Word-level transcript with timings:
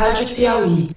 Rádio 0.00 0.34
Piauí. 0.34 0.88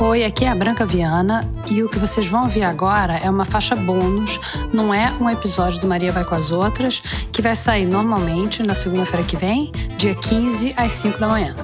Oi, 0.00 0.24
aqui 0.24 0.44
é 0.44 0.50
a 0.50 0.54
Branca 0.54 0.86
Viana 0.86 1.44
e 1.68 1.82
o 1.82 1.88
que 1.88 1.98
vocês 1.98 2.28
vão 2.28 2.44
ouvir 2.44 2.62
agora 2.62 3.16
é 3.16 3.28
uma 3.28 3.44
faixa 3.44 3.74
bônus, 3.74 4.38
não 4.72 4.94
é 4.94 5.12
um 5.20 5.28
episódio 5.28 5.80
do 5.80 5.88
Maria 5.88 6.12
Vai 6.12 6.24
com 6.24 6.36
as 6.36 6.52
Outras, 6.52 7.00
que 7.32 7.42
vai 7.42 7.56
sair 7.56 7.86
normalmente 7.86 8.62
na 8.62 8.76
segunda-feira 8.76 9.26
que 9.26 9.36
vem, 9.36 9.72
dia 9.96 10.14
15 10.14 10.72
às 10.76 10.92
5 10.92 11.18
da 11.18 11.26
manhã. 11.26 11.56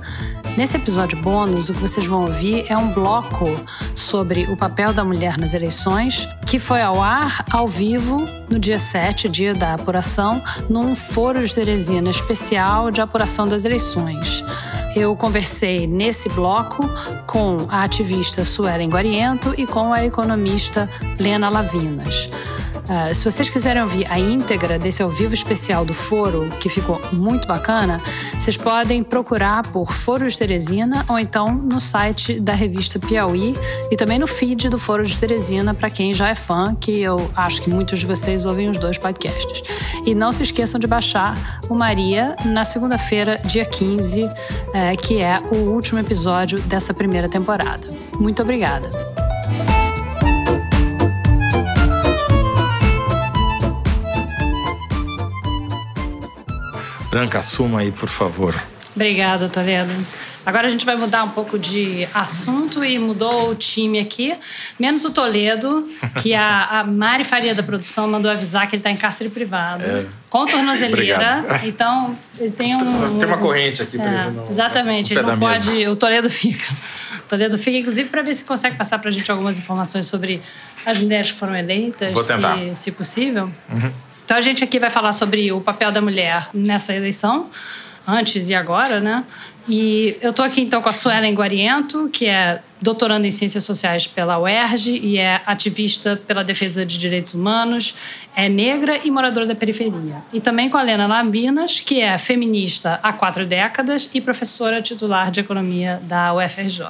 Nesse 0.57 0.79
episódio 0.79 1.21
bônus, 1.21 1.69
o 1.69 1.75
que 1.75 1.81
vocês 1.81 2.07
vão 2.07 2.25
ouvir 2.25 2.65
é 2.71 2.77
um 2.77 2.91
bloco 2.91 3.45
sobre 3.95 4.45
o 4.45 4.57
papel 4.57 4.91
da 4.95 5.05
mulher 5.05 5.37
nas 5.37 5.53
eleições, 5.53 6.27
que 6.47 6.59
foi 6.59 6.81
ao 6.81 7.03
ar 7.03 7.45
ao 7.53 7.67
vivo 7.67 8.27
no 8.49 8.59
dia 8.59 8.79
7, 8.79 9.29
dia 9.29 9.55
da 9.55 9.75
apuração, 9.75 10.43
num 10.67 10.97
Foro 10.97 11.47
de 11.47 11.55
Teresina 11.55 12.09
especial 12.09 12.91
de 12.91 13.03
apuração 13.03 13.47
das 13.47 13.67
eleições. 13.67 14.43
Eu 14.97 15.15
conversei 15.15 15.87
nesse 15.87 16.31
bloco 16.31 16.89
com 17.27 17.67
a 17.69 17.83
ativista 17.83 18.43
Suelen 18.43 18.89
Guariento 18.89 19.53
e 19.59 19.67
com 19.67 19.93
a 19.93 20.07
economista 20.07 20.89
Lena 21.19 21.51
Lavinas. 21.51 22.31
Uh, 22.87 23.13
se 23.13 23.25
vocês 23.29 23.51
quiserem 23.51 23.83
ouvir 23.83 24.07
a 24.09 24.19
íntegra 24.19 24.79
desse 24.79 25.03
ao 25.03 25.09
vivo 25.09 25.35
especial 25.35 25.85
do 25.85 25.93
Foro, 25.93 26.49
que 26.61 26.69
ficou 26.69 27.01
muito 27.13 27.49
bacana, 27.49 28.01
vocês 28.39 28.57
podem 28.57 29.03
procurar 29.03 29.65
por 29.71 29.93
Foro 29.93 30.29
de 30.29 30.39
Teresina 30.39 31.05
ou 31.09 31.19
então 31.19 31.53
no 31.53 31.81
site 31.81 32.39
da 32.39 32.53
revista 32.53 33.01
Piauí 33.01 33.57
e 33.91 33.97
também 33.97 34.21
no 34.21 34.29
feed 34.29 34.69
do 34.69 34.79
Foro 34.79 35.05
de 35.05 35.17
Teresina, 35.19 35.75
para 35.75 35.91
quem 35.91 36.15
já 36.15 36.29
é 36.29 36.37
fã, 36.37 36.77
que 36.77 37.01
eu 37.03 37.31
acho 37.35 37.61
que 37.61 37.69
muitos 37.69 37.99
de 37.99 38.07
vocês 38.07 38.47
ouvem 38.47 38.71
os 38.71 38.79
dois 38.79 38.97
podcasts. 38.97 39.63
E 40.05 40.15
não 40.15 40.31
se 40.31 40.45
esqueçam 40.45 40.79
de 40.79 40.87
baixar 40.87 41.61
o 41.69 41.75
Maria 41.75 42.37
na 42.45 42.65
segunda-feira, 42.65 43.41
dia 43.45 43.65
15, 43.65 44.31
é, 44.73 44.95
que 44.95 45.21
é 45.21 45.41
o 45.51 45.57
último 45.71 45.99
episódio 45.99 46.61
dessa 46.61 46.95
primeira 46.95 47.29
temporada. 47.29 47.89
Muito 48.21 48.43
obrigada. 48.43 48.89
Branca, 57.17 57.39
assuma 57.39 57.81
aí, 57.81 57.91
por 57.91 58.11
favor. 58.11 58.55
Obrigada, 58.95 59.49
Toledo. 59.49 59.91
Agora 60.45 60.67
a 60.67 60.71
gente 60.71 60.85
vai 60.85 60.97
mudar 60.97 61.25
um 61.25 61.31
pouco 61.31 61.59
de 61.59 62.07
assunto 62.13 62.85
e 62.85 62.99
mudou 62.99 63.53
o 63.53 63.55
time 63.55 63.99
aqui, 63.99 64.35
menos 64.79 65.03
o 65.03 65.11
Toledo, 65.11 65.89
que 66.21 66.35
a, 66.35 66.65
a 66.65 66.85
Mari 66.85 67.25
Faria 67.25 67.55
da 67.55 67.63
produção 67.63 68.07
mandou 68.07 68.31
avisar 68.31 68.69
que 68.69 68.77
ele 68.77 68.81
está 68.81 68.91
em 68.91 68.97
cárcere 68.97 69.31
privado. 69.31 69.83
É. 69.83 70.05
Com 70.29 70.45
tornozeleira. 70.45 71.43
Então, 71.65 72.15
ele 72.39 72.51
tem 72.51 72.77
um. 72.77 73.19
Tem 73.19 73.27
uma 73.27 73.39
corrente 73.39 73.81
aqui 73.81 73.97
pra 73.97 74.25
é, 74.25 74.27
ele 74.27 74.41
Exatamente. 74.51 75.15
Ele 75.15 75.23
não 75.23 75.39
pode. 75.39 75.71
Mesa. 75.71 75.91
O 75.91 75.97
Toledo 75.97 76.29
fica. 76.29 76.71
O 77.19 77.29
Toledo 77.31 77.57
fica, 77.57 77.79
inclusive, 77.79 78.11
para 78.11 78.21
ver 78.21 78.35
se 78.35 78.45
consegue 78.45 78.77
passar 78.77 78.99
para 78.99 79.09
a 79.09 79.13
gente 79.13 79.31
algumas 79.31 79.59
informações 79.59 80.05
sobre 80.05 80.43
as 80.85 80.99
mulheres 80.99 81.33
que 81.33 81.39
foram 81.39 81.57
eleitas, 81.57 82.13
Vou 82.13 82.23
tentar. 82.23 82.59
Se, 82.59 82.75
se 82.75 82.93
possível. 82.93 83.51
Uhum. 83.71 83.91
Então, 84.27 84.37
a 84.37 84.41
gente 84.41 84.65
aqui 84.65 84.81
vai 84.81 84.91
falar 84.91 85.13
sobre 85.13 85.53
o 85.53 85.61
papel 85.61 85.93
da 85.93 86.01
mulher 86.01 86.49
nessa 86.53 86.93
eleição 86.93 87.49
antes 88.05 88.49
e 88.49 88.55
agora, 88.57 89.01
né? 89.01 89.25
E 89.69 90.17
eu 90.21 90.31
estou 90.31 90.45
aqui 90.45 90.61
então 90.61 90.83
com 90.83 90.89
a 90.89 90.93
Suelen 90.93 91.33
Guariento, 91.33 92.09
que 92.13 92.27
é 92.27 92.61
doutoranda 92.83 93.25
em 93.25 93.31
Ciências 93.31 93.63
Sociais 93.63 94.05
pela 94.05 94.37
UERJ 94.37 94.99
e 95.01 95.17
é 95.17 95.41
ativista 95.47 96.21
pela 96.27 96.43
defesa 96.43 96.85
de 96.85 96.99
direitos 96.99 97.35
humanos, 97.35 97.95
é 98.35 98.49
negra 98.49 99.01
e 99.05 99.13
moradora 99.13 99.47
da 99.47 99.55
periferia. 99.55 100.17
E 100.33 100.41
também 100.41 100.69
com 100.69 100.77
a 100.77 100.83
Helena 100.83 101.07
Lambinas, 101.07 101.79
que 101.79 102.01
é 102.01 102.19
feminista 102.19 102.99
há 103.05 103.13
quatro 103.13 103.47
décadas 103.47 104.11
e 104.13 104.21
professora 104.21 104.83
titular 104.83 105.31
de 105.31 105.39
economia 105.39 106.01
da 106.03 106.35
UFRJ. 106.35 106.85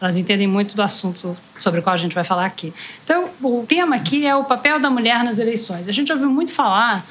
Elas 0.00 0.16
entendem 0.16 0.46
muito 0.46 0.74
do 0.74 0.82
assunto 0.82 1.36
sobre 1.58 1.80
o 1.80 1.82
qual 1.82 1.94
a 1.94 1.96
gente 1.96 2.14
vai 2.14 2.24
falar 2.24 2.46
aqui. 2.46 2.72
Então, 3.02 3.30
o 3.42 3.64
tema 3.66 3.96
aqui 3.96 4.26
é 4.26 4.34
o 4.34 4.44
papel 4.44 4.78
da 4.78 4.90
mulher 4.90 5.24
nas 5.24 5.38
eleições. 5.38 5.88
A 5.88 5.92
gente 5.92 6.12
ouviu 6.12 6.28
muito 6.28 6.52
falar 6.52 7.04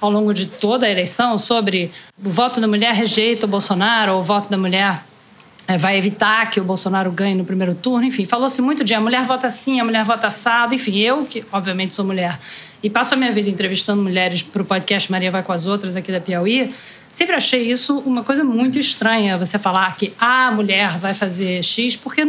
ao 0.00 0.10
longo 0.10 0.34
de 0.34 0.46
toda 0.46 0.86
a 0.86 0.90
eleição 0.90 1.38
sobre 1.38 1.90
o 2.22 2.30
voto 2.30 2.60
da 2.60 2.68
mulher 2.68 2.94
rejeita 2.94 3.46
o 3.46 3.48
Bolsonaro 3.48 4.12
ou 4.12 4.20
o 4.20 4.22
voto 4.22 4.50
da 4.50 4.58
mulher 4.58 5.02
é, 5.66 5.78
vai 5.78 5.96
evitar 5.96 6.50
que 6.50 6.60
o 6.60 6.64
Bolsonaro 6.64 7.10
ganhe 7.10 7.34
no 7.34 7.44
primeiro 7.44 7.74
turno. 7.74 8.04
Enfim, 8.04 8.26
falou-se 8.26 8.60
muito 8.60 8.84
de 8.84 8.92
a 8.92 9.00
mulher 9.00 9.24
vota 9.24 9.46
assim, 9.46 9.80
a 9.80 9.84
mulher 9.84 10.04
vota 10.04 10.26
assado. 10.26 10.74
Enfim, 10.74 10.98
eu, 10.98 11.24
que 11.24 11.44
obviamente 11.50 11.94
sou 11.94 12.04
mulher 12.04 12.38
e 12.84 12.90
passo 12.90 13.14
a 13.14 13.16
minha 13.16 13.32
vida 13.32 13.48
entrevistando 13.48 14.02
mulheres 14.02 14.42
para 14.42 14.60
o 14.60 14.64
podcast 14.64 15.10
Maria 15.10 15.30
Vai 15.30 15.42
com 15.42 15.52
as 15.52 15.64
Outras 15.64 15.96
aqui 15.96 16.12
da 16.12 16.20
Piauí, 16.20 16.70
sempre 17.08 17.34
achei 17.34 17.62
isso 17.62 17.98
uma 18.00 18.22
coisa 18.22 18.44
muito 18.44 18.78
estranha, 18.78 19.38
você 19.38 19.58
falar 19.58 19.96
que 19.96 20.12
a 20.20 20.52
mulher 20.52 20.98
vai 20.98 21.14
fazer 21.14 21.62
X, 21.62 21.96
porque 21.96 22.24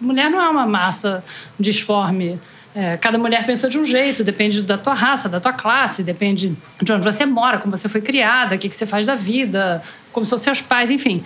mulher 0.00 0.30
não 0.30 0.40
é 0.40 0.48
uma 0.48 0.64
massa 0.64 1.24
disforme 1.58 2.38
é, 2.74 2.96
cada 2.96 3.16
mulher 3.16 3.46
pensa 3.46 3.68
de 3.68 3.78
um 3.78 3.84
jeito, 3.84 4.24
depende 4.24 4.60
da 4.60 4.76
tua 4.76 4.94
raça, 4.94 5.28
da 5.28 5.40
tua 5.40 5.52
classe, 5.52 6.02
depende 6.02 6.56
de 6.82 6.92
onde 6.92 7.04
você 7.04 7.24
mora, 7.24 7.58
como 7.58 7.76
você 7.76 7.88
foi 7.88 8.00
criada, 8.00 8.56
o 8.56 8.58
que, 8.58 8.68
que 8.68 8.74
você 8.74 8.84
faz 8.84 9.06
da 9.06 9.14
vida, 9.14 9.80
como 10.12 10.26
são 10.26 10.36
seus 10.36 10.60
pais, 10.60 10.90
enfim. 10.90 11.22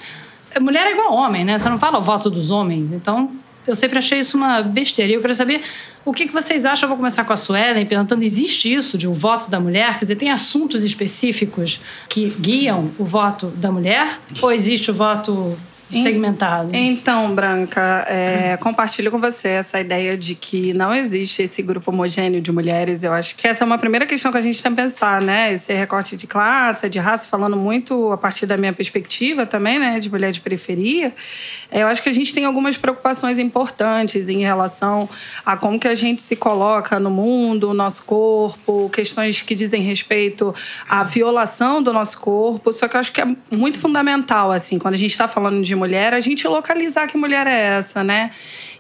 Mulher 0.61 0.87
é 0.87 0.93
igual 0.93 1.15
homem, 1.15 1.47
né? 1.47 1.59
Você 1.59 1.69
não 1.71 1.79
fala 1.79 1.99
o 1.99 2.03
voto 2.03 2.29
dos 2.29 2.51
homens. 2.51 2.93
Então, 2.93 3.31
eu 3.71 3.77
sempre 3.77 3.99
achei 3.99 4.19
isso 4.19 4.37
uma 4.37 4.63
besteira. 4.63 5.13
E 5.13 5.15
eu 5.15 5.21
quero 5.21 5.35
saber 5.35 5.61
o 6.05 6.13
que, 6.13 6.27
que 6.27 6.33
vocês 6.33 6.65
acham. 6.65 6.87
Eu 6.87 6.89
vou 6.89 6.97
começar 6.97 7.25
com 7.25 7.33
a 7.33 7.37
Suelen, 7.37 7.85
perguntando: 7.87 8.23
existe 8.25 8.73
isso 8.73 8.97
de 8.97 9.07
um 9.07 9.13
voto 9.13 9.51
da 9.51 9.61
mulher? 9.61 9.95
Quer 9.95 10.05
dizer, 10.07 10.17
tem 10.17 10.31
assuntos 10.31 10.83
específicos 10.83 11.81
que 12.09 12.31
guiam 12.41 12.91
o 12.99 13.05
voto 13.05 13.49
da 13.49 13.71
mulher? 13.71 14.19
Ou 14.41 14.53
existe 14.53 14.91
o 14.91 14.95
voto 14.95 15.57
segmentado. 15.91 16.71
Então, 16.73 17.35
Branca, 17.35 18.05
é, 18.09 18.57
compartilho 18.59 19.11
com 19.11 19.19
você 19.19 19.49
essa 19.49 19.81
ideia 19.81 20.17
de 20.17 20.35
que 20.35 20.73
não 20.73 20.95
existe 20.95 21.43
esse 21.43 21.63
grupo 21.63 21.91
homogêneo 21.91 22.41
de 22.41 22.53
mulheres. 22.53 23.03
Eu 23.03 23.13
acho 23.13 23.35
que 23.35 23.47
essa 23.47 23.65
é 23.65 23.67
uma 23.67 23.79
primeira 23.79 24.07
questão 24.07 24.31
que 24.31 24.39
a 24.39 24.41
gente 24.41 24.63
tem 24.63 24.73
que 24.73 24.77
pensar, 24.77 25.21
né? 25.21 25.53
Esse 25.53 25.73
recorte 25.73 26.17
de 26.17 26.27
classe, 26.27 26.89
de 26.89 26.99
raça, 26.99 27.27
falando 27.27 27.57
muito 27.57 28.13
a 28.13 28.17
partir 28.17 28.47
da 28.47 28.57
minha 28.57 28.73
perspectiva 28.73 29.47
também, 29.47 29.79
né? 29.79 29.99
De 29.99 30.11
mulher 30.11 30.33
de 30.33 30.41
periferia. 30.41 31.13
É, 31.71 31.83
eu 31.83 31.87
acho 31.87 32.03
que 32.03 32.09
a 32.09 32.13
gente 32.13 32.35
tem 32.35 32.45
algumas 32.45 32.77
preocupações 32.77 33.39
importantes 33.39 34.29
em 34.29 34.41
relação 34.41 35.09
a 35.45 35.57
como 35.57 35.79
que 35.79 35.89
a 35.89 35.95
gente 35.95 36.21
se 36.23 36.37
coloca 36.37 37.01
no 37.01 37.11
mundo, 37.11 37.71
o 37.71 37.75
nosso 37.75 38.03
corpo, 38.05 38.91
questões 38.93 39.43
que 39.43 39.55
dizem 39.55 39.83
respeito 39.83 40.55
à 40.89 41.03
violação 41.03 41.83
do 41.83 41.93
nosso 41.93 42.21
corpo. 42.21 42.73
Só 42.73 42.89
que 42.89 42.97
eu 42.97 43.01
acho 43.01 43.13
que 43.13 43.21
é 43.21 43.27
muito 43.51 43.79
fundamental, 43.79 44.51
assim, 44.51 44.79
quando 44.79 44.95
a 44.95 44.99
gente 44.99 45.13
está 45.13 45.27
falando 45.27 45.63
de 45.63 45.78
mulher, 45.79 46.13
a 46.13 46.21
gente 46.21 46.47
localizar 46.47 47.07
que 47.07 47.17
mulher 47.17 47.47
é 47.47 47.79
essa, 47.79 48.05
né? 48.05 48.31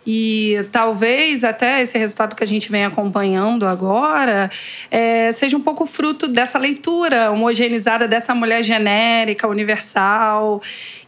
E 0.06 0.64
talvez 0.72 1.44
até 1.44 1.82
esse 1.82 1.98
resultado 1.98 2.34
que 2.34 2.42
a 2.42 2.46
gente 2.46 2.70
vem 2.70 2.84
acompanhando 2.84 3.66
agora 3.66 4.50
é, 4.90 5.30
seja 5.32 5.56
um 5.56 5.60
pouco 5.60 5.84
fruto 5.84 6.26
dessa 6.26 6.58
leitura 6.58 7.30
homogeneizada 7.30 8.08
dessa 8.08 8.34
mulher 8.34 8.62
genérica, 8.62 9.46
universal, 9.46 10.62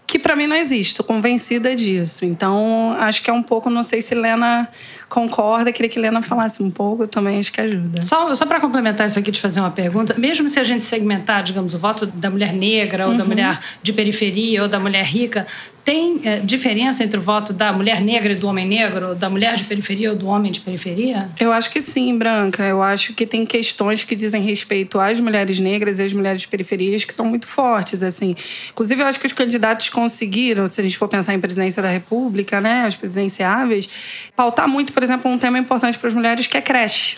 que 0.06 0.18
para 0.18 0.36
mim 0.36 0.46
não 0.46 0.56
existe, 0.56 0.90
estou 0.90 1.06
convencida 1.06 1.74
disso. 1.74 2.24
Então, 2.24 2.94
acho 2.98 3.22
que 3.22 3.30
é 3.30 3.32
um 3.32 3.42
pouco, 3.42 3.70
não 3.70 3.82
sei 3.82 4.02
se 4.02 4.14
Lena 4.14 4.68
concorda, 5.10 5.72
queria 5.72 5.90
que 5.90 5.98
Lena 5.98 6.22
falasse 6.22 6.62
um 6.62 6.70
pouco, 6.70 7.06
também 7.06 7.40
acho 7.40 7.52
que 7.52 7.60
ajuda. 7.60 8.00
Só, 8.00 8.32
só 8.34 8.46
para 8.46 8.60
complementar 8.60 9.08
isso 9.08 9.18
aqui, 9.18 9.32
de 9.32 9.40
fazer 9.40 9.60
uma 9.60 9.70
pergunta, 9.70 10.14
mesmo 10.16 10.48
se 10.48 10.58
a 10.58 10.64
gente 10.64 10.84
segmentar, 10.84 11.42
digamos, 11.42 11.74
o 11.74 11.78
voto 11.78 12.06
da 12.06 12.30
mulher 12.30 12.52
negra 12.52 13.06
ou 13.06 13.10
uhum. 13.10 13.18
da 13.18 13.24
mulher 13.24 13.58
de 13.82 13.92
periferia 13.92 14.62
ou 14.62 14.68
da 14.68 14.78
mulher 14.78 15.04
rica, 15.04 15.46
tem 15.84 16.20
é, 16.24 16.38
diferença 16.40 17.02
entre 17.02 17.18
o 17.18 17.22
voto 17.22 17.52
da 17.52 17.72
mulher 17.72 18.00
negra 18.00 18.32
e 18.32 18.36
do 18.36 18.46
homem 18.46 18.66
negro, 18.66 19.14
da 19.14 19.28
mulher 19.30 19.56
de 19.56 19.64
periferia 19.64 20.10
ou 20.10 20.16
do 20.16 20.26
homem 20.26 20.52
de 20.52 20.60
periferia? 20.60 21.28
Eu 21.38 21.52
acho 21.52 21.70
que 21.70 21.80
sim, 21.80 22.16
Branca. 22.16 22.62
Eu 22.62 22.82
acho 22.82 23.14
que 23.14 23.26
tem 23.26 23.46
questões 23.46 24.04
que 24.04 24.14
dizem 24.14 24.42
respeito 24.42 25.00
às 25.00 25.20
mulheres 25.20 25.58
negras 25.58 25.98
e 25.98 26.02
às 26.02 26.12
mulheres 26.12 26.42
de 26.42 26.48
periferias 26.48 27.04
que 27.04 27.14
são 27.14 27.24
muito 27.24 27.46
fortes, 27.46 28.02
assim. 28.02 28.36
Inclusive, 28.70 29.02
eu 29.02 29.06
acho 29.06 29.18
que 29.18 29.26
os 29.26 29.32
candidatos 29.32 29.88
conseguiram, 29.88 30.70
se 30.70 30.80
a 30.80 30.84
gente 30.84 30.98
for 30.98 31.08
pensar 31.08 31.34
em 31.34 31.40
presidência 31.40 31.82
da 31.82 31.88
República, 31.88 32.60
né, 32.60 32.84
as 32.86 32.94
presidenciáveis, 32.94 33.88
pautar 34.36 34.68
muito, 34.68 34.92
por 35.00 35.04
exemplo, 35.04 35.30
um 35.30 35.38
tema 35.38 35.58
importante 35.58 35.98
para 35.98 36.08
as 36.08 36.14
mulheres 36.14 36.46
que 36.46 36.58
é 36.58 36.60
creche. 36.60 37.16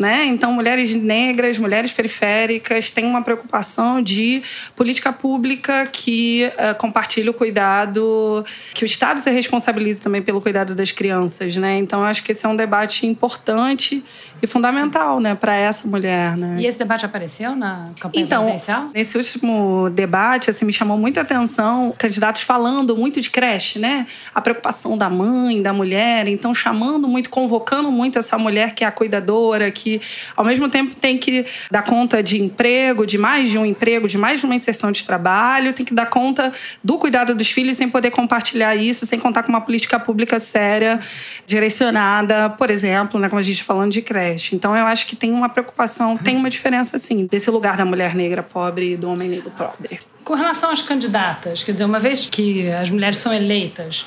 Né? 0.00 0.24
Então, 0.24 0.50
mulheres 0.50 0.94
negras, 0.94 1.58
mulheres 1.58 1.92
periféricas 1.92 2.90
têm 2.90 3.04
uma 3.04 3.20
preocupação 3.20 4.00
de 4.00 4.42
política 4.74 5.12
pública 5.12 5.86
que 5.92 6.50
uh, 6.54 6.74
compartilhe 6.78 7.28
o 7.28 7.34
cuidado, 7.34 8.42
que 8.72 8.82
o 8.82 8.86
Estado 8.86 9.20
se 9.20 9.30
responsabilize 9.30 10.00
também 10.00 10.22
pelo 10.22 10.40
cuidado 10.40 10.74
das 10.74 10.90
crianças. 10.90 11.54
Né? 11.54 11.76
Então, 11.76 12.02
acho 12.02 12.22
que 12.22 12.32
esse 12.32 12.46
é 12.46 12.48
um 12.48 12.56
debate 12.56 13.06
importante 13.06 14.02
e 14.42 14.46
fundamental 14.46 15.20
né, 15.20 15.34
para 15.34 15.54
essa 15.54 15.86
mulher. 15.86 16.34
Né? 16.34 16.56
E 16.60 16.66
esse 16.66 16.78
debate 16.78 17.04
apareceu 17.04 17.54
na 17.54 17.90
campanha 18.00 18.24
então, 18.24 18.44
presidencial? 18.44 18.88
Nesse 18.94 19.18
último 19.18 19.90
debate, 19.90 20.48
assim, 20.48 20.64
me 20.64 20.72
chamou 20.72 20.96
muita 20.96 21.20
atenção 21.20 21.94
candidatos 21.98 22.40
falando 22.40 22.96
muito 22.96 23.20
de 23.20 23.28
creche, 23.28 23.78
né? 23.78 24.06
a 24.34 24.40
preocupação 24.40 24.96
da 24.96 25.10
mãe, 25.10 25.60
da 25.60 25.74
mulher, 25.74 26.26
então 26.26 26.54
chamando 26.54 27.06
muito, 27.06 27.28
convocando 27.28 27.92
muito 27.92 28.18
essa 28.18 28.38
mulher 28.38 28.72
que 28.74 28.82
é 28.82 28.86
a 28.86 28.90
cuidadora, 28.90 29.70
que 29.70 29.89
que, 29.98 30.00
ao 30.36 30.44
mesmo 30.44 30.68
tempo, 30.68 30.94
tem 30.94 31.18
que 31.18 31.44
dar 31.70 31.82
conta 31.82 32.22
de 32.22 32.40
emprego, 32.40 33.06
de 33.06 33.18
mais 33.18 33.48
de 33.48 33.58
um 33.58 33.66
emprego, 33.66 34.06
de 34.06 34.18
mais 34.18 34.40
de 34.40 34.46
uma 34.46 34.54
inserção 34.54 34.92
de 34.92 35.04
trabalho, 35.04 35.72
tem 35.72 35.84
que 35.84 35.94
dar 35.94 36.06
conta 36.06 36.52
do 36.84 36.98
cuidado 36.98 37.34
dos 37.34 37.48
filhos 37.50 37.76
sem 37.76 37.88
poder 37.88 38.10
compartilhar 38.10 38.76
isso, 38.76 39.04
sem 39.06 39.18
contar 39.18 39.42
com 39.42 39.48
uma 39.48 39.60
política 39.60 39.98
pública 39.98 40.38
séria, 40.38 41.00
direcionada, 41.46 42.50
por 42.50 42.70
exemplo, 42.70 43.18
né, 43.18 43.28
como 43.28 43.40
a 43.40 43.42
gente 43.42 43.60
está 43.60 43.64
falando 43.64 43.90
de 43.90 44.02
creche. 44.02 44.54
Então, 44.54 44.76
eu 44.76 44.86
acho 44.86 45.06
que 45.06 45.16
tem 45.16 45.32
uma 45.32 45.48
preocupação, 45.48 46.16
tem 46.16 46.36
uma 46.36 46.50
diferença, 46.50 46.98
sim, 46.98 47.26
desse 47.26 47.50
lugar 47.50 47.76
da 47.76 47.84
mulher 47.84 48.14
negra 48.14 48.42
pobre 48.42 48.92
e 48.92 48.96
do 48.96 49.10
homem 49.10 49.28
negro 49.28 49.50
pobre. 49.56 50.00
Com 50.24 50.34
relação 50.34 50.70
às 50.70 50.82
candidatas, 50.82 51.64
quer 51.64 51.72
dizer, 51.72 51.84
uma 51.84 51.98
vez 51.98 52.28
que 52.30 52.70
as 52.70 52.90
mulheres 52.90 53.18
são 53.18 53.32
eleitas, 53.32 54.06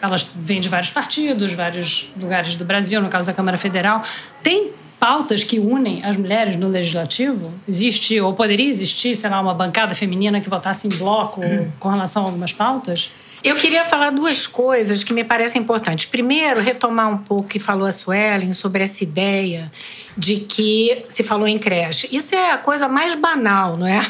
elas 0.00 0.26
vêm 0.36 0.60
de 0.60 0.68
vários 0.68 0.90
partidos, 0.90 1.52
vários 1.52 2.10
lugares 2.20 2.56
do 2.56 2.64
Brasil, 2.64 3.00
no 3.00 3.08
caso 3.08 3.26
da 3.26 3.32
Câmara 3.32 3.56
Federal, 3.56 4.02
tem 4.42 4.70
pautas 4.98 5.44
que 5.44 5.58
unem 5.58 6.04
as 6.04 6.16
mulheres 6.16 6.56
no 6.56 6.68
legislativo? 6.68 7.52
Existe, 7.68 8.20
ou 8.20 8.32
poderia 8.34 8.68
existir, 8.68 9.14
sei 9.16 9.30
lá, 9.30 9.40
uma 9.40 9.54
bancada 9.54 9.94
feminina 9.94 10.40
que 10.40 10.48
votasse 10.48 10.86
em 10.86 10.90
bloco 10.90 11.40
com 11.78 11.88
relação 11.88 12.22
a 12.22 12.26
algumas 12.26 12.52
pautas? 12.52 13.10
Eu 13.44 13.56
queria 13.56 13.84
falar 13.84 14.08
duas 14.08 14.46
coisas 14.46 15.04
que 15.04 15.12
me 15.12 15.22
parecem 15.22 15.60
importantes. 15.60 16.06
Primeiro, 16.06 16.62
retomar 16.62 17.10
um 17.10 17.18
pouco 17.18 17.44
o 17.44 17.46
que 17.46 17.58
falou 17.58 17.86
a 17.86 17.92
Suelen 17.92 18.54
sobre 18.54 18.82
essa 18.82 19.04
ideia 19.04 19.70
de 20.16 20.36
que 20.36 21.04
se 21.10 21.22
falou 21.22 21.46
em 21.46 21.58
creche. 21.58 22.08
Isso 22.10 22.34
é 22.34 22.52
a 22.52 22.56
coisa 22.56 22.88
mais 22.88 23.14
banal, 23.14 23.76
não 23.76 23.86
é? 23.86 24.00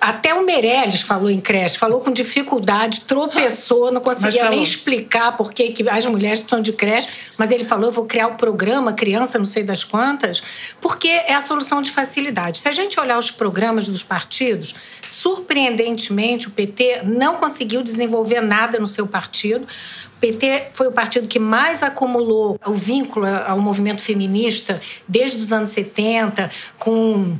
Até 0.00 0.32
o 0.32 0.44
Meirelles 0.44 1.00
falou 1.00 1.28
em 1.28 1.40
creche, 1.40 1.76
falou 1.76 2.00
com 2.00 2.12
dificuldade, 2.12 3.00
tropeçou, 3.00 3.90
não 3.90 4.00
conseguia 4.00 4.48
nem 4.48 4.62
explicar 4.62 5.36
por 5.36 5.52
que, 5.52 5.74
as 5.90 6.06
mulheres 6.06 6.38
precisam 6.38 6.62
de 6.62 6.72
creche, 6.72 7.08
mas 7.36 7.50
ele 7.50 7.64
falou: 7.64 7.86
eu 7.86 7.92
vou 7.92 8.04
criar 8.04 8.28
o 8.28 8.30
um 8.30 8.36
programa 8.36 8.92
Criança 8.92 9.38
Não 9.38 9.46
Sei 9.46 9.64
das 9.64 9.82
Quantas, 9.82 10.40
porque 10.80 11.08
é 11.08 11.34
a 11.34 11.40
solução 11.40 11.82
de 11.82 11.90
facilidade. 11.90 12.58
Se 12.58 12.68
a 12.68 12.72
gente 12.72 12.98
olhar 13.00 13.18
os 13.18 13.30
programas 13.30 13.88
dos 13.88 14.02
partidos, 14.04 14.74
surpreendentemente 15.02 16.46
o 16.46 16.50
PT 16.52 17.02
não 17.04 17.36
conseguiu 17.36 17.82
desenvolver 17.82 18.40
nada 18.40 18.78
no 18.78 18.86
seu 18.86 19.06
partido. 19.06 19.64
O 19.64 20.20
PT 20.20 20.68
foi 20.74 20.88
o 20.88 20.92
partido 20.92 21.26
que 21.26 21.38
mais 21.38 21.82
acumulou 21.82 22.58
o 22.64 22.72
vínculo 22.72 23.26
ao 23.26 23.58
movimento 23.58 24.00
feminista 24.00 24.80
desde 25.08 25.40
os 25.40 25.52
anos 25.52 25.70
70, 25.70 26.50
com 26.78 27.36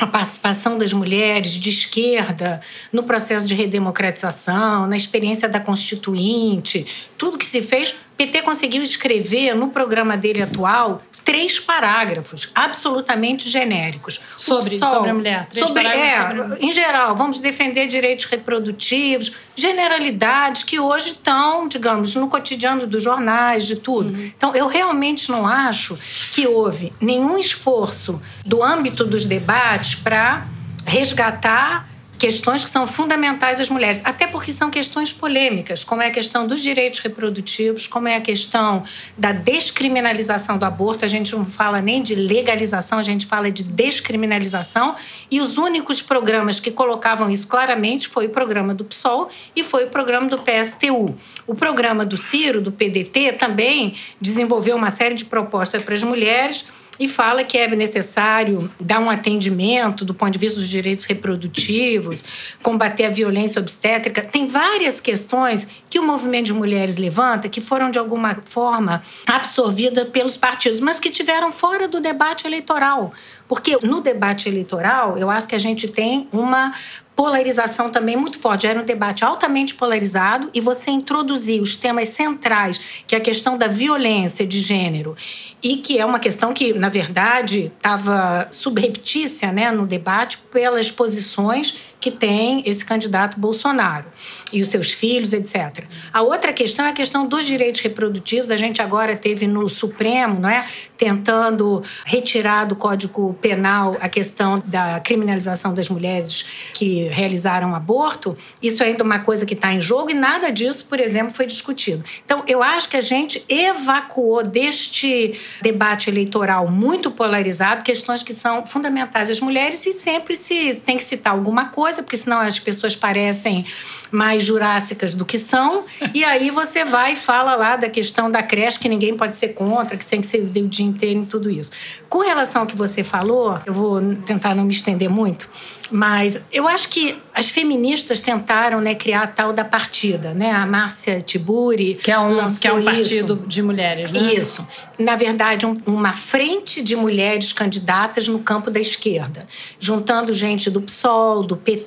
a 0.00 0.06
participação 0.06 0.78
das 0.78 0.92
mulheres 0.92 1.52
de 1.52 1.70
esquerda 1.70 2.60
no 2.92 3.02
processo 3.02 3.46
de 3.46 3.54
redemocratização, 3.54 4.86
na 4.86 4.96
experiência 4.96 5.48
da 5.48 5.60
Constituinte, 5.60 6.86
tudo 7.18 7.38
que 7.38 7.46
se 7.46 7.62
fez, 7.62 7.94
PT 8.20 8.42
conseguiu 8.42 8.82
escrever 8.82 9.54
no 9.54 9.68
programa 9.68 10.14
dele 10.14 10.42
atual 10.42 11.02
três 11.24 11.58
parágrafos 11.58 12.50
absolutamente 12.54 13.48
genéricos. 13.48 14.20
Sobre, 14.36 14.76
Sol, 14.76 14.94
sobre 14.94 15.10
a 15.10 15.14
mulher. 15.14 15.46
Três 15.46 15.66
sobre, 15.66 15.86
é, 15.86 16.26
sobre... 16.26 16.66
Em 16.66 16.70
geral, 16.70 17.16
vamos 17.16 17.40
defender 17.40 17.86
direitos 17.86 18.26
reprodutivos, 18.26 19.32
generalidades 19.56 20.62
que 20.62 20.78
hoje 20.78 21.12
estão, 21.12 21.66
digamos, 21.66 22.14
no 22.14 22.28
cotidiano 22.28 22.86
dos 22.86 23.02
jornais, 23.02 23.66
de 23.66 23.76
tudo. 23.76 24.10
Uhum. 24.10 24.32
Então, 24.36 24.54
eu 24.54 24.66
realmente 24.66 25.30
não 25.30 25.46
acho 25.46 25.98
que 26.30 26.46
houve 26.46 26.92
nenhum 27.00 27.38
esforço 27.38 28.20
do 28.44 28.62
âmbito 28.62 29.02
dos 29.02 29.24
debates 29.24 29.94
para 29.94 30.46
resgatar 30.84 31.89
questões 32.20 32.62
que 32.62 32.68
são 32.68 32.86
fundamentais 32.86 33.58
às 33.60 33.70
mulheres, 33.70 34.02
até 34.04 34.26
porque 34.26 34.52
são 34.52 34.68
questões 34.68 35.10
polêmicas, 35.10 35.82
como 35.82 36.02
é 36.02 36.08
a 36.08 36.10
questão 36.10 36.46
dos 36.46 36.60
direitos 36.60 37.00
reprodutivos, 37.00 37.86
como 37.86 38.08
é 38.08 38.16
a 38.16 38.20
questão 38.20 38.84
da 39.16 39.32
descriminalização 39.32 40.58
do 40.58 40.66
aborto. 40.66 41.02
A 41.02 41.08
gente 41.08 41.32
não 41.34 41.46
fala 41.46 41.80
nem 41.80 42.02
de 42.02 42.14
legalização, 42.14 42.98
a 42.98 43.02
gente 43.02 43.24
fala 43.24 43.50
de 43.50 43.64
descriminalização. 43.64 44.94
E 45.30 45.40
os 45.40 45.56
únicos 45.56 46.02
programas 46.02 46.60
que 46.60 46.70
colocavam 46.70 47.30
isso 47.30 47.48
claramente 47.48 48.06
foi 48.06 48.26
o 48.26 48.30
programa 48.30 48.74
do 48.74 48.84
PSOL 48.84 49.30
e 49.56 49.64
foi 49.64 49.86
o 49.86 49.88
programa 49.88 50.28
do 50.28 50.38
PSTU. 50.38 51.16
O 51.46 51.54
programa 51.54 52.04
do 52.04 52.18
Ciro, 52.18 52.60
do 52.60 52.70
PDT, 52.70 53.32
também 53.32 53.94
desenvolveu 54.20 54.76
uma 54.76 54.90
série 54.90 55.14
de 55.14 55.24
propostas 55.24 55.82
para 55.82 55.94
as 55.94 56.02
mulheres 56.02 56.66
e 57.00 57.08
fala 57.08 57.42
que 57.42 57.56
é 57.56 57.66
necessário 57.74 58.70
dar 58.78 59.00
um 59.00 59.08
atendimento 59.08 60.04
do 60.04 60.12
ponto 60.12 60.32
de 60.32 60.38
vista 60.38 60.60
dos 60.60 60.68
direitos 60.68 61.04
reprodutivos, 61.04 62.54
combater 62.62 63.06
a 63.06 63.10
violência 63.10 63.58
obstétrica. 63.58 64.20
Tem 64.20 64.46
várias 64.46 65.00
questões 65.00 65.66
que 65.88 65.98
o 65.98 66.02
movimento 66.02 66.46
de 66.46 66.52
mulheres 66.52 66.98
levanta 66.98 67.48
que 67.48 67.62
foram 67.62 67.90
de 67.90 67.98
alguma 67.98 68.36
forma 68.44 69.00
absorvidas 69.26 70.10
pelos 70.10 70.36
partidos, 70.36 70.78
mas 70.78 71.00
que 71.00 71.10
tiveram 71.10 71.50
fora 71.50 71.88
do 71.88 72.00
debate 72.00 72.46
eleitoral. 72.46 73.14
Porque 73.50 73.76
no 73.82 74.00
debate 74.00 74.48
eleitoral, 74.48 75.18
eu 75.18 75.28
acho 75.28 75.48
que 75.48 75.56
a 75.56 75.58
gente 75.58 75.88
tem 75.88 76.28
uma 76.30 76.72
polarização 77.16 77.90
também 77.90 78.16
muito 78.16 78.38
forte. 78.38 78.64
Era 78.64 78.80
um 78.80 78.84
debate 78.84 79.24
altamente 79.24 79.74
polarizado 79.74 80.48
e 80.54 80.60
você 80.60 80.92
introduzir 80.92 81.60
os 81.60 81.74
temas 81.74 82.10
centrais, 82.10 83.02
que 83.08 83.12
é 83.12 83.18
a 83.18 83.20
questão 83.20 83.58
da 83.58 83.66
violência 83.66 84.46
de 84.46 84.60
gênero, 84.60 85.16
e 85.60 85.78
que 85.78 85.98
é 85.98 86.06
uma 86.06 86.20
questão 86.20 86.54
que, 86.54 86.72
na 86.72 86.88
verdade, 86.88 87.72
estava 87.76 88.46
subreptícia 88.52 89.50
né, 89.50 89.72
no 89.72 89.84
debate 89.84 90.38
pelas 90.52 90.92
posições 90.92 91.89
que 92.00 92.10
tem 92.10 92.62
esse 92.66 92.84
candidato 92.84 93.38
Bolsonaro 93.38 94.06
e 94.52 94.62
os 94.62 94.68
seus 94.68 94.90
filhos, 94.90 95.32
etc. 95.32 95.84
A 96.12 96.22
outra 96.22 96.52
questão 96.52 96.86
é 96.86 96.88
a 96.88 96.92
questão 96.92 97.26
dos 97.26 97.44
direitos 97.44 97.80
reprodutivos. 97.82 98.50
A 98.50 98.56
gente 98.56 98.80
agora 98.80 99.14
teve 99.14 99.46
no 99.46 99.68
Supremo, 99.68 100.40
não 100.40 100.48
é, 100.48 100.64
tentando 100.96 101.82
retirar 102.04 102.64
do 102.64 102.74
Código 102.74 103.34
Penal 103.34 103.96
a 104.00 104.08
questão 104.08 104.62
da 104.64 104.98
criminalização 105.00 105.74
das 105.74 105.88
mulheres 105.88 106.72
que 106.72 107.04
realizaram 107.08 107.74
aborto. 107.74 108.36
Isso 108.62 108.82
é 108.82 108.86
ainda 108.86 109.04
uma 109.04 109.18
coisa 109.18 109.44
que 109.44 109.54
está 109.54 109.72
em 109.72 109.80
jogo 109.80 110.10
e 110.10 110.14
nada 110.14 110.50
disso, 110.50 110.86
por 110.88 110.98
exemplo, 110.98 111.34
foi 111.34 111.44
discutido. 111.44 112.02
Então, 112.24 112.42
eu 112.46 112.62
acho 112.62 112.88
que 112.88 112.96
a 112.96 113.00
gente 113.00 113.44
evacuou 113.48 114.42
deste 114.42 115.38
debate 115.60 116.08
eleitoral 116.08 116.68
muito 116.68 117.10
polarizado 117.10 117.82
questões 117.82 118.22
que 118.22 118.32
são 118.32 118.66
fundamentais 118.66 119.28
às 119.28 119.40
mulheres 119.40 119.84
e 119.84 119.92
sempre 119.92 120.34
se 120.34 120.74
tem 120.76 120.96
que 120.96 121.04
citar 121.04 121.32
alguma 121.32 121.68
coisa 121.68 121.89
coisa, 121.90 122.02
porque 122.02 122.16
senão 122.16 122.38
as 122.38 122.58
pessoas 122.58 122.94
parecem 122.94 123.66
mais 124.10 124.42
jurássicas 124.44 125.14
do 125.14 125.24
que 125.24 125.38
são. 125.38 125.84
E 126.12 126.24
aí 126.24 126.50
você 126.50 126.84
vai 126.84 127.12
e 127.12 127.16
fala 127.16 127.54
lá 127.54 127.76
da 127.76 127.88
questão 127.88 128.30
da 128.30 128.42
creche, 128.42 128.78
que 128.78 128.88
ninguém 128.88 129.16
pode 129.16 129.36
ser 129.36 129.48
contra, 129.48 129.96
que 129.96 130.04
tem 130.04 130.20
que 130.20 130.26
ser 130.26 130.38
o 130.38 130.68
dia 130.68 130.84
inteiro 130.84 131.20
em 131.20 131.24
tudo 131.24 131.48
isso. 131.48 131.70
Com 132.08 132.18
relação 132.18 132.62
ao 132.62 132.66
que 132.66 132.76
você 132.76 133.02
falou, 133.02 133.58
eu 133.64 133.72
vou 133.72 134.00
tentar 134.26 134.54
não 134.54 134.64
me 134.64 134.70
estender 134.70 135.08
muito, 135.08 135.48
mas 135.90 136.40
eu 136.52 136.68
acho 136.68 136.88
que 136.88 137.18
as 137.34 137.48
feministas 137.48 138.20
tentaram 138.20 138.80
né, 138.80 138.94
criar 138.94 139.22
a 139.22 139.26
tal 139.26 139.52
da 139.52 139.64
partida, 139.64 140.32
né? 140.32 140.52
A 140.52 140.66
Márcia 140.66 141.20
Tiburi. 141.20 141.94
Que 141.94 142.12
é 142.12 142.18
um, 142.18 142.46
que 142.46 142.68
é 142.68 142.72
um 142.72 142.84
partido 142.84 143.34
isso. 143.34 143.48
de 143.48 143.62
mulheres, 143.62 144.12
né? 144.12 144.34
Isso. 144.34 144.66
Na 144.98 145.16
verdade, 145.16 145.66
um, 145.66 145.74
uma 145.86 146.12
frente 146.12 146.82
de 146.82 146.94
mulheres 146.94 147.52
candidatas 147.52 148.28
no 148.28 148.38
campo 148.40 148.70
da 148.70 148.78
esquerda, 148.78 149.46
juntando 149.78 150.32
gente 150.32 150.70
do 150.70 150.80
PSOL, 150.80 151.42
do 151.42 151.56
PT. 151.56 151.79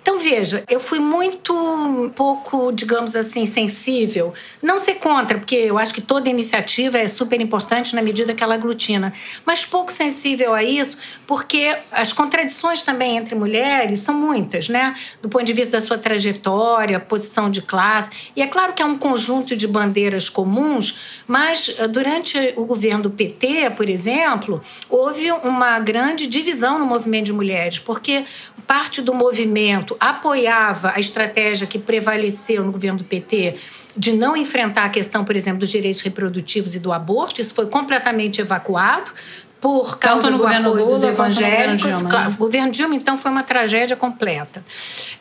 Então, 0.00 0.18
veja, 0.18 0.64
eu 0.68 0.80
fui 0.80 0.98
muito 0.98 1.54
um 1.54 2.08
pouco, 2.08 2.72
digamos 2.72 3.14
assim, 3.14 3.46
sensível. 3.46 4.32
Não 4.62 4.78
ser 4.78 4.94
contra, 4.94 5.38
porque 5.38 5.56
eu 5.56 5.78
acho 5.78 5.92
que 5.92 6.00
toda 6.00 6.28
iniciativa 6.28 6.98
é 6.98 7.06
super 7.06 7.40
importante 7.40 7.94
na 7.94 8.02
medida 8.02 8.34
que 8.34 8.42
ela 8.42 8.54
aglutina, 8.54 9.12
mas 9.44 9.64
pouco 9.64 9.92
sensível 9.92 10.54
a 10.54 10.62
isso, 10.62 10.98
porque 11.26 11.76
as 11.90 12.12
contradições 12.12 12.82
também 12.82 13.16
entre 13.16 13.34
mulheres 13.34 14.00
são 14.00 14.14
muitas, 14.14 14.68
né? 14.68 14.94
Do 15.22 15.28
ponto 15.28 15.44
de 15.44 15.52
vista 15.52 15.78
da 15.78 15.80
sua 15.80 15.98
trajetória, 15.98 16.98
posição 17.00 17.50
de 17.50 17.62
classe. 17.62 18.30
E 18.34 18.42
é 18.42 18.46
claro 18.46 18.72
que 18.72 18.82
é 18.82 18.84
um 18.84 18.96
conjunto 18.96 19.56
de 19.56 19.66
bandeiras 19.66 20.28
comuns, 20.28 21.22
mas 21.26 21.76
eh, 21.78 21.88
durante 21.88 22.54
o 22.56 22.64
governo 22.64 23.04
do 23.04 23.10
PT, 23.10 23.70
por 23.76 23.88
exemplo, 23.88 24.62
houve 24.88 25.30
uma 25.32 25.78
grande 25.78 26.26
divisão 26.26 26.78
no 26.78 26.86
movimento 26.86 27.26
de 27.26 27.32
mulheres, 27.32 27.78
porque 27.78 28.24
parte 28.68 29.00
do 29.00 29.14
movimento 29.18 29.96
apoiava 30.00 30.92
a 30.94 31.00
estratégia 31.00 31.66
que 31.66 31.78
prevaleceu 31.78 32.64
no 32.64 32.72
governo 32.72 32.98
do 32.98 33.04
PT 33.04 33.56
de 33.96 34.12
não 34.12 34.36
enfrentar 34.36 34.84
a 34.84 34.88
questão, 34.88 35.24
por 35.24 35.34
exemplo, 35.34 35.58
dos 35.58 35.70
direitos 35.70 36.00
reprodutivos 36.00 36.74
e 36.74 36.78
do 36.78 36.92
aborto. 36.92 37.40
Isso 37.40 37.52
foi 37.52 37.66
completamente 37.66 38.40
evacuado 38.40 39.12
por 39.60 39.98
causa 39.98 40.30
do 40.30 40.46
apoio 40.46 40.62
Lula, 40.62 40.86
dos 40.86 41.02
evangélicos. 41.02 41.84
O 41.84 41.86
governo, 41.86 42.08
Dilma, 42.08 42.18
né? 42.20 42.28
o 42.28 42.36
governo 42.38 42.70
Dilma, 42.70 42.94
então, 42.94 43.18
foi 43.18 43.30
uma 43.30 43.42
tragédia 43.42 43.96
completa. 43.96 44.64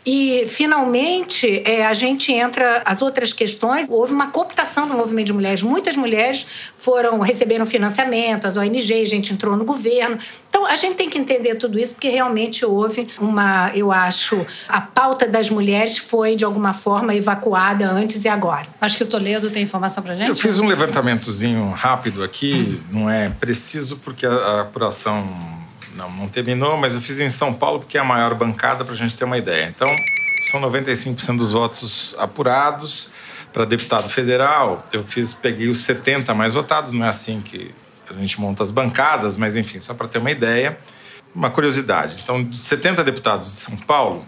E, 0.06 0.46
finalmente, 0.48 1.62
é, 1.66 1.86
a 1.86 1.94
gente 1.94 2.32
entra 2.32 2.82
as 2.86 3.02
outras 3.02 3.34
questões. 3.34 3.88
Houve 3.90 4.14
uma 4.14 4.28
cooptação 4.28 4.88
do 4.88 4.94
movimento 4.94 5.28
de 5.28 5.34
mulheres. 5.34 5.64
Muitas 5.64 5.96
mulheres 5.96 6.46
foram 6.78 7.20
receberam 7.20 7.66
financiamento, 7.66 8.46
as 8.46 8.58
ONGs, 8.58 8.92
a 8.92 9.16
gente 9.16 9.34
entrou 9.34 9.56
no 9.56 9.66
governo. 9.66 10.18
Então, 10.50 10.66
a 10.66 10.76
gente 10.76 10.96
tem 10.96 11.10
que 11.10 11.18
entender 11.18 11.56
tudo 11.56 11.80
isso, 11.80 11.94
porque 11.94 12.10
realmente 12.10 12.64
houve 12.64 13.08
uma, 13.20 13.72
eu 13.74 13.92
acho, 13.92 14.46
a 14.70 14.80
pauta 14.80 15.28
das 15.28 15.50
mulheres 15.50 15.98
foi, 15.98 16.36
de 16.36 16.46
alguma 16.46 16.74
forma, 16.74 17.16
evacuada 17.16 17.90
antes 17.90 18.24
e 18.24 18.30
agora. 18.30 18.68
Acho 18.80 18.98
que 18.98 19.04
o 19.04 19.08
Toledo 19.08 19.50
tem 19.50 19.64
informação 19.64 20.04
para 20.04 20.16
gente. 20.16 20.30
Eu 20.30 20.36
fiz 20.36 20.60
um 20.60 20.68
levantamentozinho 20.68 21.72
rápido 21.72 22.24
aqui, 22.24 22.80
não 22.92 23.10
é 23.10 23.30
preciso, 23.30 23.98
porque 23.98 24.27
a, 24.28 24.34
a 24.34 24.62
apuração 24.62 25.28
não, 25.98 26.10
não 26.12 26.28
terminou, 26.28 26.78
mas 26.78 26.96
eu 26.96 27.02
fiz 27.02 27.20
em 27.20 27.30
São 27.30 27.54
Paulo 27.54 27.80
porque 27.80 27.98
é 27.98 28.02
a 28.02 28.04
maior 28.04 28.34
bancada 28.36 28.86
para 28.86 28.94
a 28.94 28.98
gente 28.98 29.16
ter 29.16 29.26
uma 29.26 29.38
ideia. 29.38 29.68
Então, 29.76 29.94
são 30.42 30.62
95% 30.62 31.38
dos 31.38 31.52
votos 31.52 32.16
apurados. 32.18 33.10
Para 33.52 33.66
deputado 33.66 34.08
federal, 34.08 34.86
eu 34.94 35.04
fiz, 35.04 35.34
peguei 35.34 35.68
os 35.68 35.80
70 35.80 36.34
mais 36.34 36.54
votados, 36.54 36.92
não 36.92 37.04
é 37.04 37.10
assim 37.10 37.42
que 37.42 37.74
a 38.08 38.14
gente 38.14 38.40
monta 38.40 38.62
as 38.62 38.70
bancadas, 38.70 39.36
mas 39.36 39.56
enfim, 39.56 39.80
só 39.80 39.94
para 39.94 40.08
ter 40.08 40.20
uma 40.20 40.30
ideia. 40.30 40.78
Uma 41.34 41.50
curiosidade. 41.50 42.20
Então, 42.22 42.44
de 42.44 42.58
70 42.58 43.04
deputados 43.04 43.48
de 43.48 43.58
São 43.58 43.76
Paulo, 43.78 44.26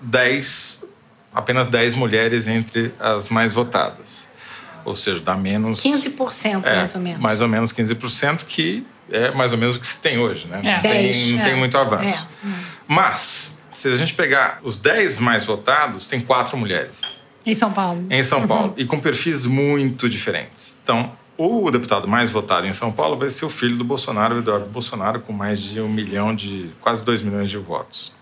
10, 0.00 0.84
apenas 1.32 1.68
10 1.68 1.94
mulheres 1.94 2.46
entre 2.48 2.92
as 2.98 3.28
mais 3.28 3.52
votadas. 3.52 4.28
Ou 4.84 4.96
seja, 4.96 5.20
dá 5.20 5.34
menos. 5.34 5.82
15% 5.82 6.64
é, 6.64 6.76
mais 6.76 6.94
ou 6.94 7.00
menos. 7.00 7.20
Mais 7.20 7.42
ou 7.42 7.48
menos 7.48 7.72
15%, 7.72 8.44
que 8.44 8.86
é 9.10 9.30
mais 9.32 9.52
ou 9.52 9.58
menos 9.58 9.76
o 9.76 9.80
que 9.80 9.86
se 9.86 10.00
tem 10.00 10.18
hoje, 10.18 10.46
né? 10.46 10.60
É. 10.62 10.74
Não, 10.74 10.82
tem, 10.82 11.02
10, 11.02 11.30
não 11.32 11.40
é. 11.40 11.44
tem 11.44 11.56
muito 11.56 11.78
avanço. 11.78 12.28
É. 12.44 12.48
Mas, 12.86 13.58
se 13.70 13.88
a 13.88 13.96
gente 13.96 14.14
pegar 14.14 14.58
os 14.62 14.78
10 14.78 15.18
mais 15.18 15.46
votados, 15.46 16.06
tem 16.06 16.20
quatro 16.20 16.56
mulheres 16.56 17.20
Em 17.44 17.54
São 17.54 17.72
Paulo. 17.72 18.06
em 18.10 18.22
São 18.22 18.46
Paulo 18.46 18.74
e 18.76 18.84
com 18.84 18.98
perfis 18.98 19.46
muito 19.46 20.08
diferentes. 20.08 20.78
Então, 20.82 21.12
o 21.36 21.70
deputado 21.70 22.08
mais 22.08 22.30
votado 22.30 22.66
em 22.66 22.72
São 22.72 22.90
Paulo 22.90 23.16
vai 23.16 23.30
ser 23.30 23.44
o 23.44 23.48
filho 23.48 23.76
do 23.76 23.84
Bolsonaro, 23.84 24.34
o 24.36 24.38
Eduardo 24.38 24.66
Bolsonaro, 24.66 25.20
com 25.20 25.32
mais 25.32 25.62
de 25.62 25.80
um 25.80 25.88
milhão 25.88 26.34
de. 26.34 26.70
quase 26.80 27.04
dois 27.04 27.22
milhões 27.22 27.48
de 27.48 27.58
votos. 27.58 28.12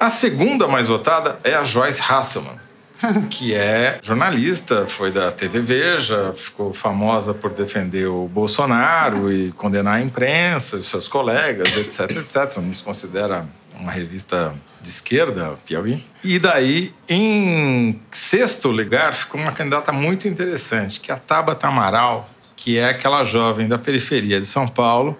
A 0.00 0.08
segunda 0.10 0.66
mais 0.68 0.88
votada 0.88 1.38
é 1.44 1.54
a 1.54 1.64
Joyce 1.64 2.00
Hasselman, 2.00 2.56
que 3.30 3.54
é 3.54 3.98
jornalista, 4.02 4.86
foi 4.86 5.10
da 5.10 5.30
TV 5.30 5.60
Veja, 5.60 6.32
ficou 6.36 6.72
famosa 6.72 7.32
por 7.34 7.50
defender 7.50 8.06
o 8.06 8.26
Bolsonaro 8.28 9.32
e 9.32 9.52
condenar 9.52 9.94
a 9.94 10.00
imprensa, 10.00 10.80
seus 10.80 11.08
colegas, 11.08 11.76
etc, 11.76 12.16
etc. 12.16 12.56
Não 12.58 12.72
se 12.72 12.82
considera 12.82 13.46
uma 13.78 13.92
revista 13.92 14.54
de 14.80 14.88
esquerda, 14.88 15.54
Piauí. 15.64 16.04
E 16.24 16.38
daí, 16.38 16.92
em 17.08 18.00
sexto 18.10 18.70
lugar, 18.70 19.14
ficou 19.14 19.40
uma 19.40 19.52
candidata 19.52 19.92
muito 19.92 20.26
interessante, 20.26 21.00
que 21.00 21.10
é 21.10 21.14
a 21.14 21.18
Tabata 21.18 21.68
Amaral, 21.68 22.28
que 22.56 22.78
é 22.78 22.88
aquela 22.88 23.24
jovem 23.24 23.68
da 23.68 23.78
periferia 23.78 24.40
de 24.40 24.46
São 24.46 24.66
Paulo, 24.66 25.16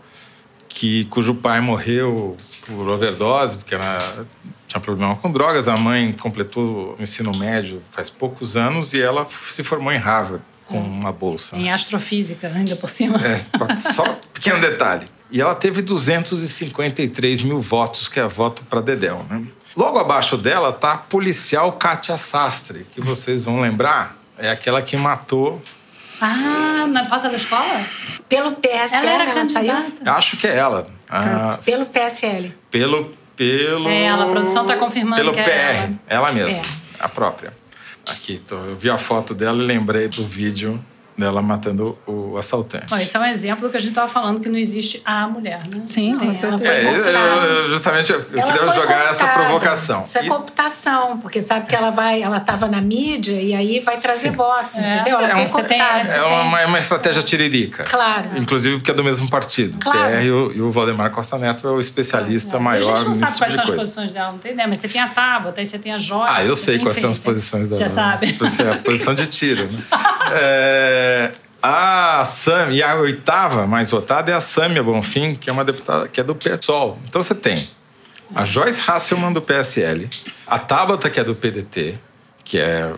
que 0.68 1.04
cujo 1.06 1.34
pai 1.34 1.60
morreu 1.60 2.36
por 2.68 2.88
overdose, 2.88 3.56
porque 3.58 3.74
ela 3.74 3.98
tinha 4.66 4.80
problema 4.80 5.16
com 5.16 5.30
drogas. 5.32 5.68
A 5.68 5.76
mãe 5.76 6.12
completou 6.12 6.96
o 6.98 7.02
ensino 7.02 7.34
médio 7.36 7.82
faz 7.90 8.10
poucos 8.10 8.56
anos 8.56 8.92
e 8.92 9.00
ela 9.00 9.24
se 9.24 9.62
formou 9.64 9.92
em 9.92 9.98
Harvard 9.98 10.44
com 10.66 10.78
uma 10.78 11.10
bolsa. 11.10 11.56
Em 11.56 11.72
astrofísica, 11.72 12.48
ainda 12.54 12.76
por 12.76 12.88
cima. 12.88 13.18
É, 13.24 13.80
só 13.92 14.04
um 14.12 14.14
pequeno 14.32 14.60
detalhe. 14.60 15.06
E 15.30 15.40
ela 15.40 15.54
teve 15.54 15.82
253 15.82 17.40
mil 17.42 17.58
votos, 17.60 18.08
que 18.08 18.20
é 18.20 18.26
voto 18.26 18.62
para 18.64 18.80
Dedéu. 18.80 19.24
Né? 19.28 19.44
Logo 19.76 19.98
abaixo 19.98 20.36
dela 20.36 20.72
tá 20.72 20.92
a 20.92 20.98
policial 20.98 21.72
Kátia 21.72 22.16
Sastre, 22.16 22.86
que 22.92 23.00
vocês 23.00 23.44
vão 23.44 23.60
lembrar. 23.60 24.16
É 24.36 24.50
aquela 24.50 24.80
que 24.82 24.96
matou. 24.96 25.60
Ah, 26.20 26.86
na 26.88 27.04
porta 27.06 27.28
da 27.28 27.36
escola? 27.36 27.84
Pelo 28.28 28.52
PSL, 28.56 29.06
Ela 29.06 29.22
era 29.22 29.44
saiu? 29.48 29.72
candidata. 29.72 30.12
Acho 30.12 30.36
que 30.36 30.46
é 30.46 30.56
ela. 30.56 30.88
Ah, 31.08 31.58
Pelo 31.64 31.86
PSL. 31.86 32.52
pelo. 32.70 33.14
Pelo. 33.36 33.88
É 33.88 34.02
ela, 34.02 34.24
a 34.24 34.28
produção 34.28 34.66
tá 34.66 34.76
confirmando 34.76 35.14
Pelo 35.16 35.30
é 35.38 35.42
PR. 35.44 35.50
ela. 35.50 35.90
Ela 36.08 36.32
mesma. 36.32 36.56
É. 36.58 36.62
A 36.98 37.08
própria. 37.08 37.52
Aqui, 38.06 38.38
tô, 38.44 38.56
eu 38.56 38.74
vi 38.74 38.90
a 38.90 38.98
foto 38.98 39.32
dela 39.34 39.62
e 39.62 39.66
lembrei 39.66 40.08
do 40.08 40.26
vídeo 40.26 40.82
dela 41.18 41.42
matando 41.42 41.98
o 42.06 42.36
assaltante. 42.38 42.86
Bom, 42.88 42.96
esse 42.96 43.16
é 43.16 43.20
um 43.20 43.24
exemplo 43.26 43.66
do 43.66 43.70
que 43.70 43.76
a 43.76 43.80
gente 43.80 43.90
estava 43.90 44.08
falando, 44.08 44.40
que 44.40 44.48
não 44.48 44.56
existe 44.58 45.02
a 45.04 45.26
mulher, 45.26 45.60
né? 45.74 45.80
Sim, 45.82 46.12
ela 46.20 46.32
certeza. 46.32 46.58
foi 46.58 46.68
É, 46.68 46.84
eu- 46.84 47.42
eu- 47.64 47.68
justamente 47.70 48.12
eu 48.12 48.18
Ela 48.32 48.42
queria 48.44 48.62
foi 48.64 48.74
jogar 48.74 49.10
essa 49.10 49.26
provocação. 49.28 50.02
Isso 50.02 50.16
é 50.18 50.24
E- 50.24 50.28
cooptação, 50.28 51.18
porque 51.18 51.42
sabe 51.42 51.66
que 51.66 51.74
ela 51.74 51.90
vai, 51.90 52.22
ela 52.22 52.36
estava 52.36 52.68
na 52.68 52.80
mídia 52.80 53.40
e 53.40 53.54
aí 53.54 53.80
vai 53.80 53.98
trazer 53.98 54.30
votos, 54.30 54.76
É. 54.76 54.94
entendeu? 54.94 55.18
Ela 55.18 55.26
É 55.28 55.30
foi 55.32 55.40
um- 55.42 55.48
você 55.48 55.62
tem 55.64 55.80
É 55.80 56.22
uma, 56.22 56.66
uma 56.66 56.78
estratégia 56.78 57.22
tiririca. 57.22 57.82
Claro. 57.84 58.28
Inclusive 58.36 58.76
porque 58.76 58.90
é 58.90 58.94
do 58.94 59.02
mesmo 59.04 59.28
partido. 59.28 59.78
Claro. 59.78 59.98
PR 59.98 60.24
e 60.24 60.30
o, 60.30 60.52
e 60.52 60.60
o 60.62 60.70
Valdemar 60.70 61.10
Costa 61.10 61.36
Neto 61.36 61.66
é 61.66 61.70
o 61.70 61.80
especialista 61.80 62.56
a 62.56 62.60
maior 62.60 62.96
gente 62.96 63.06
não 63.08 63.14
sabe 63.14 63.26
tipo 63.32 63.38
quais 63.38 63.52
de 63.52 63.56
são 63.58 63.64
as 63.64 63.70
posições 63.80 64.12
dela, 64.12 64.32
não 64.32 64.38
tem 64.38 64.52
ideia, 64.52 64.68
mas 64.68 64.78
você 64.78 64.88
tem 64.88 65.00
a 65.00 65.08
Tabata, 65.08 65.60
aí 65.60 65.66
você 65.66 65.78
tem 65.78 65.92
a 65.92 65.98
Joyce. 65.98 66.32
Ah, 66.32 66.44
eu 66.44 66.54
você 66.56 66.64
sei 66.64 66.78
quais 66.78 66.98
são 66.98 67.10
as 67.10 67.18
posições 67.18 67.68
dela. 67.68 67.80
Você 67.82 67.88
sabe. 67.94 68.32
Você 68.34 68.62
é 68.62 68.72
a 68.72 68.76
posição 68.76 69.14
de 69.14 69.26
tiro. 69.26 69.64
Né? 69.64 69.78
É, 70.32 71.32
a 71.62 72.24
Sam, 72.24 72.70
e 72.70 72.82
a 72.82 72.94
oitava 72.96 73.66
mais 73.66 73.90
votada 73.90 74.30
é 74.30 74.34
a 74.34 74.40
Sâmia 74.40 74.82
Bonfim, 74.82 75.34
que 75.34 75.50
é 75.50 75.52
uma 75.52 75.64
deputada 75.64 76.08
que 76.08 76.20
é 76.20 76.24
do 76.24 76.34
PSOL. 76.34 76.98
Então 77.08 77.22
você 77.22 77.34
tem 77.34 77.68
a 78.34 78.44
Joyce 78.44 78.80
Hasselman 78.88 79.32
do 79.32 79.42
PSL, 79.42 80.08
a 80.46 80.58
Tabata, 80.58 81.10
que 81.10 81.18
é 81.18 81.24
do 81.24 81.34
PDT, 81.34 81.98
que 82.44 82.58
é, 82.58 82.92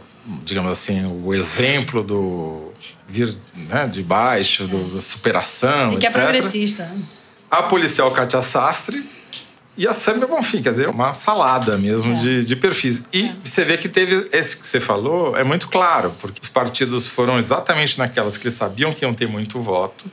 digamos 0.45 0.73
assim, 0.73 1.05
o 1.25 1.33
exemplo 1.33 2.03
do 2.03 2.73
vir 3.09 3.35
né, 3.55 3.87
de 3.87 4.03
baixo, 4.03 4.67
do, 4.67 4.95
da 4.95 5.01
superação, 5.01 5.95
E 5.95 5.99
que 5.99 6.07
é 6.07 6.09
etc. 6.09 6.23
progressista. 6.23 6.91
a 7.51 7.63
policial 7.65 8.11
Katia 8.13 8.43
Sastre 8.43 9.09
e 9.81 9.89
a 9.89 9.93
Sâmia 9.95 10.27
Bonfim, 10.27 10.61
quer 10.61 10.71
dizer, 10.73 10.89
uma 10.89 11.15
salada 11.15 11.79
mesmo 11.79 12.13
É. 12.13 12.17
de, 12.17 12.45
de 12.45 12.55
perfis. 12.57 13.05
E 13.13 13.33
você 13.43 13.65
vê 13.65 13.79
que 13.79 13.89
teve 13.89 14.29
esse 14.31 14.57
que 14.59 14.67
você 14.67 14.79
falou, 14.79 15.37
é 15.37 15.43
muito 15.43 15.69
claro, 15.69 16.15
porque 16.21 16.41
os 16.43 16.49
partidos 16.49 17.07
foram 17.09 17.39
exatamente 17.39 17.99
naquelas 17.99 18.37
que 18.37 18.47
eles 18.47 18.57
sabiam 18.57 18.93
que 18.93 19.05
iam 19.05 19.15
ter 19.15 19.27
muito 19.27 19.61
voto, 19.61 20.05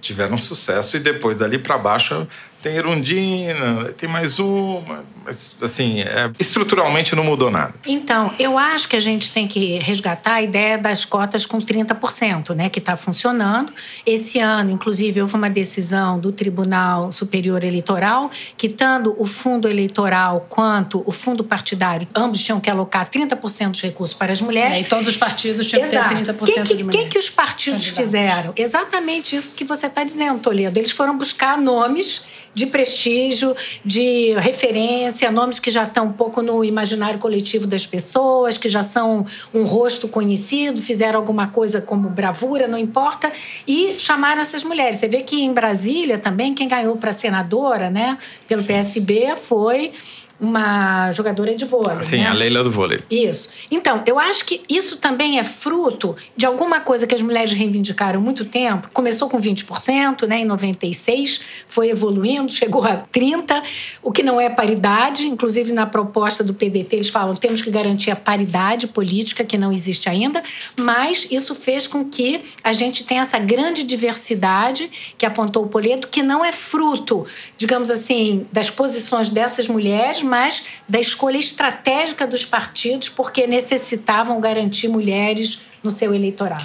tiveram 0.00 0.36
sucesso, 0.38 0.96
e 0.96 1.00
depois 1.00 1.38
dali 1.38 1.58
para 1.58 1.76
baixo 1.78 2.26
tem 2.62 2.74
Erundina, 2.74 3.92
tem 3.96 4.08
mais 4.08 4.38
uma, 4.38 5.04
mas 5.24 5.56
assim, 5.62 6.00
é, 6.00 6.30
estruturalmente 6.38 7.14
não 7.16 7.24
mudou 7.24 7.50
nada. 7.50 7.74
Então, 7.86 8.32
eu 8.38 8.58
acho 8.58 8.88
que 8.88 8.96
a 8.96 9.00
gente 9.00 9.30
tem 9.32 9.46
que 9.46 9.78
resgatar 9.78 10.34
a 10.34 10.42
ideia 10.42 10.76
das 10.76 11.04
cotas 11.04 11.46
com 11.46 11.60
30%, 11.60 12.54
né, 12.54 12.68
que 12.68 12.78
está 12.78 12.96
funcionando. 12.96 13.72
Esse 14.04 14.38
ano, 14.38 14.70
inclusive, 14.70 15.22
houve 15.22 15.34
uma 15.34 15.48
decisão 15.48 16.18
do 16.18 16.32
Tribunal 16.32 17.10
Superior 17.10 17.64
Eleitoral 17.64 18.30
que, 18.56 18.68
tanto 18.68 19.14
o 19.18 19.24
fundo 19.24 19.68
eleitoral 19.68 20.46
quanto 20.48 21.02
o 21.06 21.12
fundo 21.12 21.42
partidário, 21.42 22.06
ambos 22.14 22.42
tinham 22.42 22.60
que 22.60 22.68
alocar 22.68 23.08
30% 23.08 23.70
dos 23.70 23.80
recursos 23.80 24.16
para 24.16 24.32
as 24.32 24.40
mulheres. 24.40 24.78
É, 24.78 24.80
e 24.82 24.84
todos 24.84 25.08
os 25.08 25.16
partidos 25.16 25.66
tinham 25.66 25.82
que 25.84 25.90
ter 25.90 25.96
Exato. 25.96 26.14
30% 26.14 26.42
O 26.42 26.44
que, 26.44 26.52
que, 26.52 26.62
de 26.62 26.74
que, 26.74 26.84
mulheres. 26.84 27.08
que 27.08 27.18
os 27.18 27.30
partidos 27.30 27.84
Candidatos. 27.84 28.04
fizeram? 28.04 28.52
Exatamente 28.56 29.36
isso 29.36 29.54
que 29.54 29.64
você 29.64 29.86
está 29.86 30.04
dizendo, 30.04 30.40
Toledo. 30.40 30.78
Eles 30.78 30.90
foram 30.90 31.16
buscar 31.16 31.56
nomes 31.56 32.24
de 32.54 32.66
prestígio, 32.66 33.54
de 33.84 34.34
referência, 34.38 35.30
nomes 35.30 35.58
que 35.58 35.70
já 35.70 35.84
estão 35.84 36.06
um 36.06 36.12
pouco 36.12 36.42
no 36.42 36.64
imaginário 36.64 37.18
coletivo 37.18 37.66
das 37.66 37.86
pessoas, 37.86 38.58
que 38.58 38.68
já 38.68 38.82
são 38.82 39.24
um 39.54 39.64
rosto 39.64 40.08
conhecido, 40.08 40.82
fizeram 40.82 41.18
alguma 41.18 41.48
coisa 41.48 41.80
como 41.80 42.08
bravura, 42.08 42.66
não 42.66 42.78
importa, 42.78 43.32
e 43.66 43.94
chamaram 43.98 44.40
essas 44.40 44.64
mulheres. 44.64 44.96
Você 44.96 45.08
vê 45.08 45.22
que 45.22 45.40
em 45.40 45.52
Brasília 45.52 46.18
também, 46.18 46.54
quem 46.54 46.68
ganhou 46.68 46.96
para 46.96 47.12
senadora, 47.12 47.88
né, 47.88 48.18
pelo 48.48 48.62
PSB, 48.62 49.34
foi 49.36 49.92
uma 50.40 51.10
jogadora 51.12 51.54
de 51.54 51.64
vôlei. 51.64 52.02
Sim, 52.02 52.18
né? 52.18 52.28
a 52.28 52.32
Leila 52.32 52.62
do 52.62 52.70
vôlei. 52.70 53.00
Isso. 53.10 53.50
Então, 53.70 54.02
eu 54.06 54.18
acho 54.18 54.44
que 54.44 54.62
isso 54.68 54.98
também 54.98 55.38
é 55.38 55.44
fruto 55.44 56.16
de 56.36 56.46
alguma 56.46 56.80
coisa 56.80 57.06
que 57.06 57.14
as 57.14 57.22
mulheres 57.22 57.52
reivindicaram 57.52 58.20
há 58.20 58.22
muito 58.22 58.44
tempo. 58.44 58.88
Começou 58.92 59.28
com 59.28 59.40
20%, 59.40 60.26
né, 60.26 60.40
em 60.40 60.44
96, 60.44 61.40
foi 61.68 61.90
evoluindo, 61.90 62.52
chegou 62.52 62.84
a 62.84 62.98
30%, 62.98 63.62
o 64.02 64.12
que 64.12 64.22
não 64.22 64.40
é 64.40 64.48
paridade. 64.48 65.26
Inclusive, 65.26 65.72
na 65.72 65.86
proposta 65.86 66.44
do 66.44 66.54
PDT, 66.54 66.96
eles 66.96 67.08
falam 67.08 67.34
temos 67.34 67.62
que 67.62 67.70
garantir 67.70 68.10
a 68.10 68.16
paridade 68.16 68.86
política, 68.86 69.42
que 69.42 69.58
não 69.58 69.72
existe 69.72 70.08
ainda, 70.08 70.42
mas 70.78 71.26
isso 71.30 71.54
fez 71.54 71.86
com 71.86 72.04
que 72.04 72.42
a 72.62 72.72
gente 72.72 73.04
tenha 73.04 73.22
essa 73.22 73.38
grande 73.38 73.82
diversidade 73.82 74.90
que 75.16 75.26
apontou 75.26 75.64
o 75.64 75.68
Poleto, 75.68 76.08
que 76.08 76.22
não 76.22 76.44
é 76.44 76.52
fruto, 76.52 77.26
digamos 77.56 77.90
assim, 77.90 78.46
das 78.52 78.70
posições 78.70 79.30
dessas 79.30 79.68
mulheres, 79.68 80.22
mas 80.30 80.68
da 80.88 81.00
escolha 81.00 81.36
estratégica 81.36 82.26
dos 82.26 82.44
partidos, 82.44 83.08
porque 83.08 83.46
necessitavam 83.46 84.40
garantir 84.40 84.88
mulheres 84.88 85.68
no 85.82 85.90
seu 85.90 86.14
eleitorado. 86.14 86.64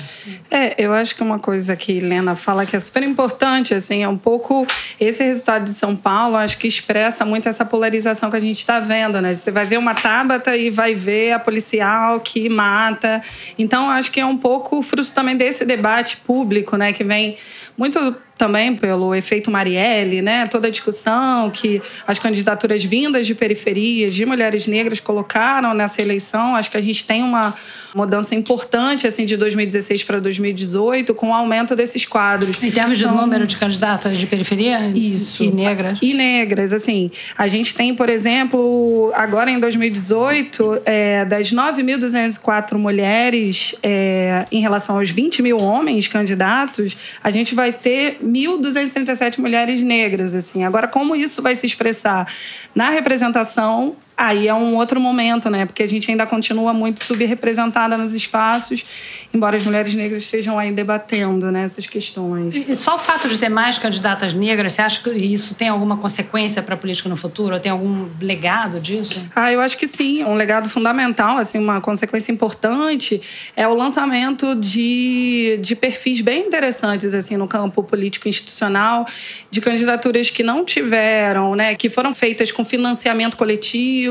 É, 0.51 0.75
eu 0.77 0.93
acho 0.93 1.15
que 1.15 1.23
uma 1.23 1.39
coisa 1.39 1.75
que 1.75 1.93
Helena 1.93 2.35
fala 2.35 2.65
que 2.65 2.75
é 2.75 2.79
super 2.79 3.01
importante, 3.03 3.73
assim, 3.73 4.03
é 4.03 4.07
um 4.07 4.17
pouco 4.17 4.67
esse 4.99 5.23
resultado 5.23 5.63
de 5.63 5.71
São 5.71 5.95
Paulo, 5.95 6.35
acho 6.35 6.57
que 6.57 6.67
expressa 6.67 7.25
muito 7.25 7.47
essa 7.47 7.63
polarização 7.63 8.29
que 8.29 8.35
a 8.35 8.41
gente 8.41 8.59
está 8.59 8.79
vendo, 8.79 9.21
né? 9.21 9.33
Você 9.33 9.51
vai 9.51 9.65
ver 9.65 9.77
uma 9.77 9.95
Tabata 9.95 10.55
e 10.55 10.69
vai 10.69 10.93
ver 10.93 11.31
a 11.31 11.39
policial 11.39 12.19
que 12.19 12.49
mata. 12.49 13.21
Então, 13.57 13.89
acho 13.89 14.11
que 14.11 14.19
é 14.19 14.25
um 14.25 14.37
pouco 14.37 14.81
fruto 14.81 15.11
também 15.13 15.37
desse 15.37 15.63
debate 15.63 16.17
público, 16.17 16.75
né? 16.75 16.91
Que 16.91 17.03
vem 17.03 17.37
muito 17.77 18.15
também 18.37 18.75
pelo 18.75 19.15
efeito 19.15 19.49
Marielle, 19.49 20.21
né? 20.21 20.45
Toda 20.47 20.67
a 20.67 20.71
discussão 20.71 21.49
que 21.49 21.81
as 22.05 22.19
candidaturas 22.19 22.83
vindas 22.83 23.25
de 23.25 23.33
periferias, 23.33 24.13
de 24.13 24.25
mulheres 24.25 24.67
negras 24.67 24.99
colocaram 24.99 25.73
nessa 25.73 26.01
eleição. 26.01 26.55
Acho 26.55 26.69
que 26.69 26.77
a 26.77 26.81
gente 26.81 27.05
tem 27.05 27.23
uma 27.23 27.53
mudança 27.95 28.35
importante 28.35 29.07
assim 29.07 29.25
de 29.25 29.37
2016 29.37 30.03
para 30.03 30.19
2018 30.19 31.15
com 31.15 31.29
o 31.29 31.33
aumento 31.33 31.75
desses 31.75 32.05
quadros. 32.05 32.61
Em 32.61 32.69
termos 32.69 32.97
de 32.97 33.05
então, 33.05 33.15
número 33.15 33.47
de 33.47 33.55
candidatas 33.55 34.17
de 34.17 34.27
periferia 34.27 34.91
isso. 34.93 35.41
e 35.43 35.51
negras. 35.51 35.99
E 36.01 36.13
negras, 36.13 36.73
assim, 36.73 37.09
a 37.37 37.47
gente 37.47 37.73
tem, 37.73 37.93
por 37.93 38.09
exemplo, 38.09 39.11
agora 39.15 39.49
em 39.49 39.59
2018, 39.59 40.81
é, 40.85 41.23
das 41.23 41.53
9.204 41.53 42.77
mulheres 42.77 43.75
é, 43.81 44.45
em 44.51 44.59
relação 44.59 44.97
aos 44.97 45.09
20 45.09 45.41
mil 45.41 45.57
homens 45.61 46.07
candidatos, 46.07 46.97
a 47.23 47.31
gente 47.31 47.55
vai 47.55 47.71
ter 47.71 48.17
1.237 48.25 49.39
mulheres 49.39 49.81
negras, 49.81 50.33
assim. 50.33 50.63
Agora, 50.63 50.87
como 50.87 51.15
isso 51.15 51.41
vai 51.41 51.55
se 51.55 51.65
expressar 51.65 52.27
na 52.73 52.89
representação 52.89 53.95
Aí 54.17 54.47
é 54.47 54.53
um 54.53 54.75
outro 54.75 54.99
momento, 54.99 55.49
né? 55.49 55.65
Porque 55.65 55.83
a 55.83 55.87
gente 55.87 56.09
ainda 56.09 56.25
continua 56.25 56.73
muito 56.73 57.03
subrepresentada 57.03 57.97
nos 57.97 58.13
espaços, 58.13 58.85
embora 59.33 59.57
as 59.57 59.65
mulheres 59.65 59.93
negras 59.93 60.23
estejam 60.23 60.57
aí 60.57 60.71
debatendo 60.71 61.51
né, 61.51 61.63
essas 61.63 61.85
questões. 61.85 62.55
E 62.55 62.75
só 62.75 62.95
o 62.95 62.99
fato 62.99 63.27
de 63.27 63.37
ter 63.37 63.49
mais 63.49 63.77
candidatas 63.77 64.33
negras, 64.33 64.73
você 64.73 64.81
acha 64.81 65.03
que 65.03 65.09
isso 65.09 65.53
tem 65.55 65.67
alguma 65.67 65.97
consequência 65.97 66.63
para 66.63 66.75
a 66.75 66.77
política 66.77 67.09
no 67.09 67.17
futuro? 67.17 67.55
Ou 67.55 67.59
tem 67.59 67.71
algum 67.71 68.07
legado 68.21 68.79
disso? 68.79 69.21
Ah, 69.35 69.51
eu 69.51 69.59
acho 69.59 69.77
que 69.77 69.87
sim. 69.87 70.23
Um 70.23 70.35
legado 70.35 70.69
fundamental, 70.69 71.37
assim, 71.37 71.57
uma 71.57 71.81
consequência 71.81 72.31
importante 72.31 73.21
é 73.55 73.67
o 73.67 73.73
lançamento 73.73 74.55
de, 74.55 75.59
de 75.61 75.75
perfis 75.75 76.21
bem 76.21 76.47
interessantes 76.47 77.13
assim 77.13 77.35
no 77.35 77.47
campo 77.47 77.83
político 77.83 78.29
institucional, 78.29 79.05
de 79.51 79.59
candidaturas 79.59 80.29
que 80.29 80.41
não 80.41 80.63
tiveram, 80.63 81.55
né, 81.55 81.75
que 81.75 81.89
foram 81.89 82.13
feitas 82.13 82.51
com 82.51 82.63
financiamento 82.63 83.35
coletivo 83.35 84.04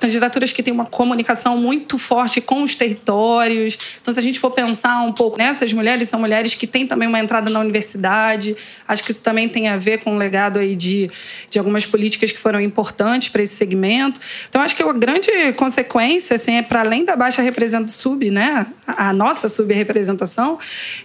candidaturas 0.00 0.52
que 0.52 0.62
têm 0.62 0.72
uma 0.72 0.86
comunicação 0.86 1.56
muito 1.58 1.98
forte 1.98 2.40
com 2.40 2.62
os 2.62 2.74
territórios. 2.74 3.78
Então, 4.00 4.12
se 4.14 4.20
a 4.20 4.22
gente 4.22 4.38
for 4.38 4.50
pensar 4.50 5.02
um 5.02 5.12
pouco 5.12 5.38
nessas 5.38 5.72
mulheres, 5.72 6.08
são 6.08 6.20
mulheres 6.20 6.54
que 6.54 6.66
têm 6.66 6.86
também 6.86 7.08
uma 7.08 7.18
entrada 7.18 7.50
na 7.50 7.60
universidade. 7.60 8.56
Acho 8.86 9.02
que 9.02 9.10
isso 9.10 9.22
também 9.22 9.48
tem 9.48 9.68
a 9.68 9.76
ver 9.76 10.02
com 10.02 10.14
o 10.14 10.18
legado 10.18 10.58
aí 10.58 10.74
de, 10.74 11.10
de 11.50 11.58
algumas 11.58 11.84
políticas 11.84 12.32
que 12.32 12.38
foram 12.38 12.60
importantes 12.60 13.28
para 13.28 13.42
esse 13.42 13.54
segmento. 13.54 14.20
Então, 14.48 14.62
acho 14.62 14.74
que 14.74 14.82
a 14.82 14.92
grande 14.92 15.30
consequência, 15.56 16.36
assim, 16.36 16.56
é 16.56 16.62
para 16.62 16.80
além 16.80 17.04
da 17.04 17.16
baixa 17.16 17.42
representação 17.42 17.96
sub, 17.96 18.30
né, 18.30 18.66
a 18.86 19.12
nossa 19.12 19.48
subrepresentação, 19.48 20.58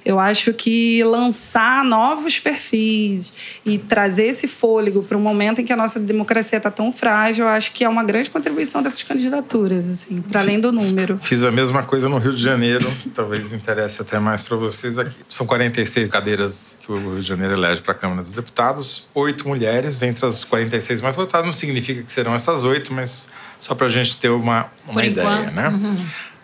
eu 0.05 0.19
acho 0.19 0.53
que 0.53 1.03
lançar 1.03 1.83
novos 1.83 2.37
perfis 2.37 3.33
e 3.65 3.77
trazer 3.77 4.27
esse 4.27 4.47
fôlego 4.47 5.01
para 5.01 5.17
um 5.17 5.21
momento 5.21 5.61
em 5.61 5.65
que 5.65 5.73
a 5.73 5.77
nossa 5.77 5.99
democracia 5.99 6.57
está 6.57 6.69
tão 6.69 6.91
frágil, 6.91 7.45
eu 7.45 7.49
acho 7.49 7.71
que 7.71 7.83
é 7.83 7.89
uma 7.89 8.00
uma 8.01 8.03
grande 8.03 8.29
contribuição 8.29 8.81
dessas 8.81 9.01
candidaturas, 9.03 9.87
assim, 9.87 10.21
para 10.21 10.41
além 10.41 10.59
do 10.59 10.71
número. 10.71 11.17
Fiz 11.19 11.43
a 11.43 11.51
mesma 11.51 11.83
coisa 11.83 12.09
no 12.09 12.17
Rio 12.17 12.33
de 12.33 12.41
Janeiro, 12.41 12.91
talvez 13.13 13.53
interesse 13.53 14.01
até 14.01 14.19
mais 14.19 14.41
para 14.41 14.57
vocês 14.57 14.97
aqui. 14.97 15.15
São 15.29 15.45
46 15.45 16.09
cadeiras 16.09 16.79
que 16.81 16.91
o 16.91 16.97
Rio 16.97 17.21
de 17.21 17.27
Janeiro 17.27 17.53
elege 17.53 17.81
para 17.81 17.91
a 17.91 17.95
Câmara 17.95 18.23
dos 18.23 18.33
Deputados, 18.33 19.07
oito 19.13 19.47
mulheres 19.47 20.01
entre 20.01 20.25
as 20.25 20.43
46 20.43 21.01
mais 21.01 21.15
votadas. 21.15 21.45
Não 21.45 21.53
significa 21.53 22.01
que 22.01 22.11
serão 22.11 22.33
essas 22.33 22.63
oito, 22.63 22.91
mas 22.93 23.27
só 23.59 23.75
para 23.75 23.85
a 23.85 23.89
gente 23.89 24.17
ter 24.17 24.29
uma, 24.29 24.65
uma 24.87 25.05
ideia, 25.05 25.27
enquanto. 25.27 25.53
né? 25.53 25.69
Uhum. 25.69 25.95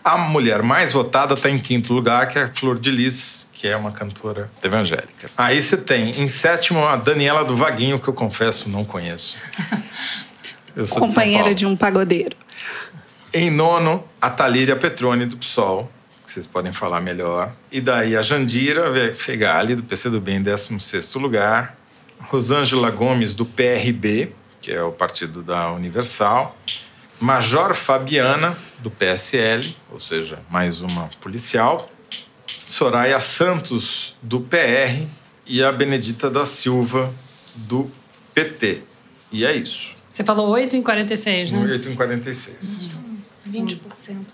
A 0.04 0.16
mulher 0.16 0.62
mais 0.62 0.92
votada 0.92 1.34
está 1.34 1.50
em 1.50 1.58
quinto 1.58 1.92
lugar, 1.92 2.28
que 2.28 2.38
é 2.38 2.44
a 2.44 2.48
Flor 2.48 2.78
de 2.78 2.90
Lis, 2.90 3.50
que 3.52 3.66
é 3.66 3.76
uma 3.76 3.90
cantora 3.90 4.48
evangélica. 4.62 5.28
Aí 5.36 5.60
você 5.60 5.76
tem, 5.76 6.22
em 6.22 6.28
sétimo, 6.28 6.86
a 6.86 6.96
Daniela 6.96 7.44
do 7.44 7.56
Vaguinho, 7.56 7.98
que 7.98 8.08
eu 8.08 8.14
confesso 8.14 8.70
não 8.70 8.84
conheço. 8.84 9.36
companheira 10.86 11.48
de, 11.50 11.56
de, 11.56 11.66
um 11.66 11.76
pagodeiro. 11.76 12.36
Em 13.32 13.50
nono, 13.50 14.04
a 14.20 14.30
Talíria 14.30 14.76
Petrone 14.76 15.26
do 15.26 15.36
PSOL, 15.36 15.90
que 16.24 16.32
vocês 16.32 16.46
podem 16.46 16.72
falar 16.72 17.00
melhor. 17.00 17.52
E 17.70 17.80
daí 17.80 18.16
a 18.16 18.22
Jandira 18.22 19.14
Fegali, 19.14 19.74
do 19.74 19.82
PCdoB, 19.82 20.32
em 20.32 20.42
16 20.42 21.14
lugar. 21.14 21.76
Rosângela 22.20 22.90
Gomes, 22.90 23.34
do 23.34 23.46
PRB, 23.46 24.32
que 24.60 24.72
é 24.72 24.82
o 24.82 24.92
partido 24.92 25.42
da 25.42 25.72
Universal. 25.72 26.56
Major 27.20 27.74
Fabiana, 27.74 28.56
do 28.78 28.90
PSL, 28.90 29.74
ou 29.90 29.98
seja, 29.98 30.38
mais 30.50 30.82
uma 30.82 31.10
policial. 31.20 31.90
Soraya 32.64 33.20
Santos, 33.20 34.16
do 34.22 34.40
PR. 34.40 35.06
E 35.46 35.62
a 35.62 35.72
Benedita 35.72 36.28
da 36.28 36.44
Silva, 36.44 37.12
do 37.54 37.90
PT. 38.34 38.82
E 39.32 39.44
é 39.44 39.56
isso. 39.56 39.97
Você 40.10 40.24
falou 40.24 40.48
8 40.48 40.76
em 40.76 40.82
46, 40.82 41.50
né? 41.52 41.60
8 41.60 41.88
em 41.90 41.94
46. 41.94 42.96
20%. 43.50 43.80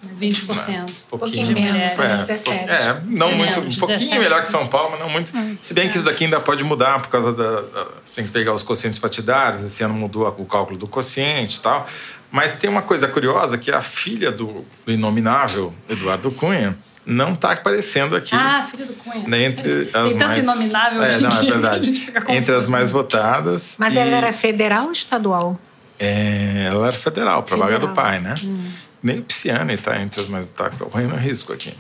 Mas 0.02 0.18
20%. 0.18 0.40
Um 0.42 1.18
pouquinho, 1.18 1.46
pouquinho 1.46 1.52
menos, 1.52 1.98
é, 1.98 2.16
17. 2.16 2.50
É, 2.50 3.00
não 3.06 3.28
17, 3.28 3.37
muito, 3.37 3.60
um 3.60 3.78
pouquinho 3.78 3.98
17. 3.98 4.18
melhor 4.18 4.42
que 4.42 4.48
São 4.48 4.66
Paulo, 4.66 4.90
mas 4.92 5.00
não 5.00 5.08
muito. 5.08 5.37
Hum, 5.37 5.56
Se 5.60 5.72
bem 5.72 5.88
que 5.88 5.96
isso 5.96 6.04
daqui 6.04 6.24
ainda 6.24 6.40
pode 6.40 6.64
mudar 6.64 7.00
por 7.00 7.08
causa 7.08 7.32
da, 7.32 7.60
da, 7.60 7.87
Você 8.04 8.14
tem 8.14 8.24
que 8.24 8.30
pegar 8.32 8.52
os 8.52 8.62
quocientes 8.62 8.98
partidários, 8.98 9.62
esse 9.62 9.82
ano 9.82 9.94
mudou 9.94 10.26
o 10.38 10.44
cálculo 10.44 10.78
do 10.78 10.87
quociente 10.87 11.58
e 11.58 11.60
tal. 11.60 11.87
Mas 12.30 12.56
tem 12.56 12.68
uma 12.68 12.82
coisa 12.82 13.06
curiosa 13.06 13.56
que 13.56 13.70
a 13.70 13.80
filha 13.80 14.32
do, 14.32 14.64
do 14.84 14.92
inominável 14.92 15.72
Eduardo 15.88 16.32
Cunha 16.32 16.76
não 17.06 17.32
está 17.34 17.52
aparecendo 17.52 18.16
aqui. 18.16 18.34
Ah, 18.34 18.66
filho 18.70 18.86
do 18.86 18.94
Cunha. 18.94 19.28
Né, 19.28 19.44
entre 19.44 19.90
as 19.92 20.08
Tem 20.08 20.18
tanto 20.18 20.18
mais... 20.18 20.44
inominável 20.44 21.02
é, 21.02 21.18
não, 21.18 21.30
é 21.30 21.42
verdade. 21.42 22.12
entre 22.28 22.54
as 22.54 22.66
mais 22.66 22.90
votadas. 22.90 23.76
Mas 23.78 23.94
e... 23.94 23.98
ela 23.98 24.16
era 24.16 24.32
federal 24.32 24.86
ou 24.86 24.92
estadual? 24.92 25.58
É, 25.98 26.68
ela 26.68 26.88
era 26.88 26.96
federal, 26.96 27.42
para 27.42 27.56
vaga 27.56 27.78
do 27.78 27.90
pai, 27.90 28.20
né? 28.20 28.34
Hum. 28.42 28.68
Nem 29.02 29.18
o 29.18 29.22
Pisciani 29.22 29.74
está 29.74 30.00
entre 30.00 30.20
as 30.20 30.28
mais. 30.28 30.44
Está 30.44 30.70
correndo 30.70 31.14
risco 31.14 31.52
aqui. 31.52 31.74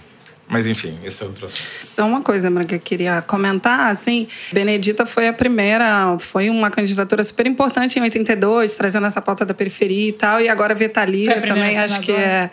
Mas 0.48 0.66
enfim, 0.66 0.98
esse 1.04 1.22
é 1.22 1.26
outro 1.26 1.46
assunto. 1.46 1.64
Só 1.82 2.06
uma 2.06 2.20
coisa, 2.20 2.50
Mara, 2.50 2.66
que 2.66 2.74
eu 2.74 2.80
queria 2.80 3.22
comentar, 3.22 3.90
assim, 3.90 4.28
Benedita 4.52 5.06
foi 5.06 5.26
a 5.26 5.32
primeira, 5.32 6.16
foi 6.18 6.50
uma 6.50 6.70
candidatura 6.70 7.24
super 7.24 7.46
importante 7.46 7.98
em 7.98 8.02
82, 8.02 8.74
trazendo 8.74 9.06
essa 9.06 9.20
pauta 9.20 9.44
da 9.44 9.54
periferia 9.54 10.08
e 10.08 10.12
tal, 10.12 10.40
e 10.40 10.48
agora 10.48 10.74
Vetalira 10.74 11.40
também 11.40 11.78
acho 11.78 12.00
que 12.00 12.12
é, 12.12 12.50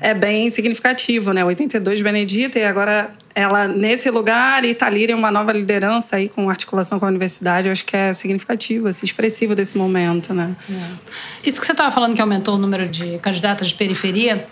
é 0.00 0.14
bem 0.14 0.48
significativo, 0.50 1.32
né? 1.32 1.44
82 1.44 2.00
Benedita 2.02 2.58
e 2.58 2.64
agora 2.64 3.10
ela 3.34 3.68
nesse 3.68 4.10
lugar 4.10 4.64
e 4.64 4.74
Talira 4.74 5.12
é 5.12 5.14
uma 5.14 5.30
nova 5.30 5.52
liderança 5.52 6.16
aí 6.16 6.26
com 6.26 6.48
articulação 6.48 6.98
com 6.98 7.04
a 7.04 7.08
universidade, 7.08 7.68
eu 7.68 7.72
acho 7.72 7.84
que 7.84 7.94
é 7.94 8.14
significativo, 8.14 8.88
assim, 8.88 9.04
expressivo 9.04 9.54
desse 9.54 9.76
momento, 9.76 10.32
né? 10.32 10.56
É. 10.70 11.48
Isso 11.48 11.60
que 11.60 11.66
você 11.66 11.72
estava 11.72 11.90
falando 11.90 12.14
que 12.14 12.20
aumentou 12.20 12.54
o 12.54 12.58
número 12.58 12.88
de 12.88 13.18
candidatas 13.18 13.68
de 13.68 13.74
periferia, 13.74 14.46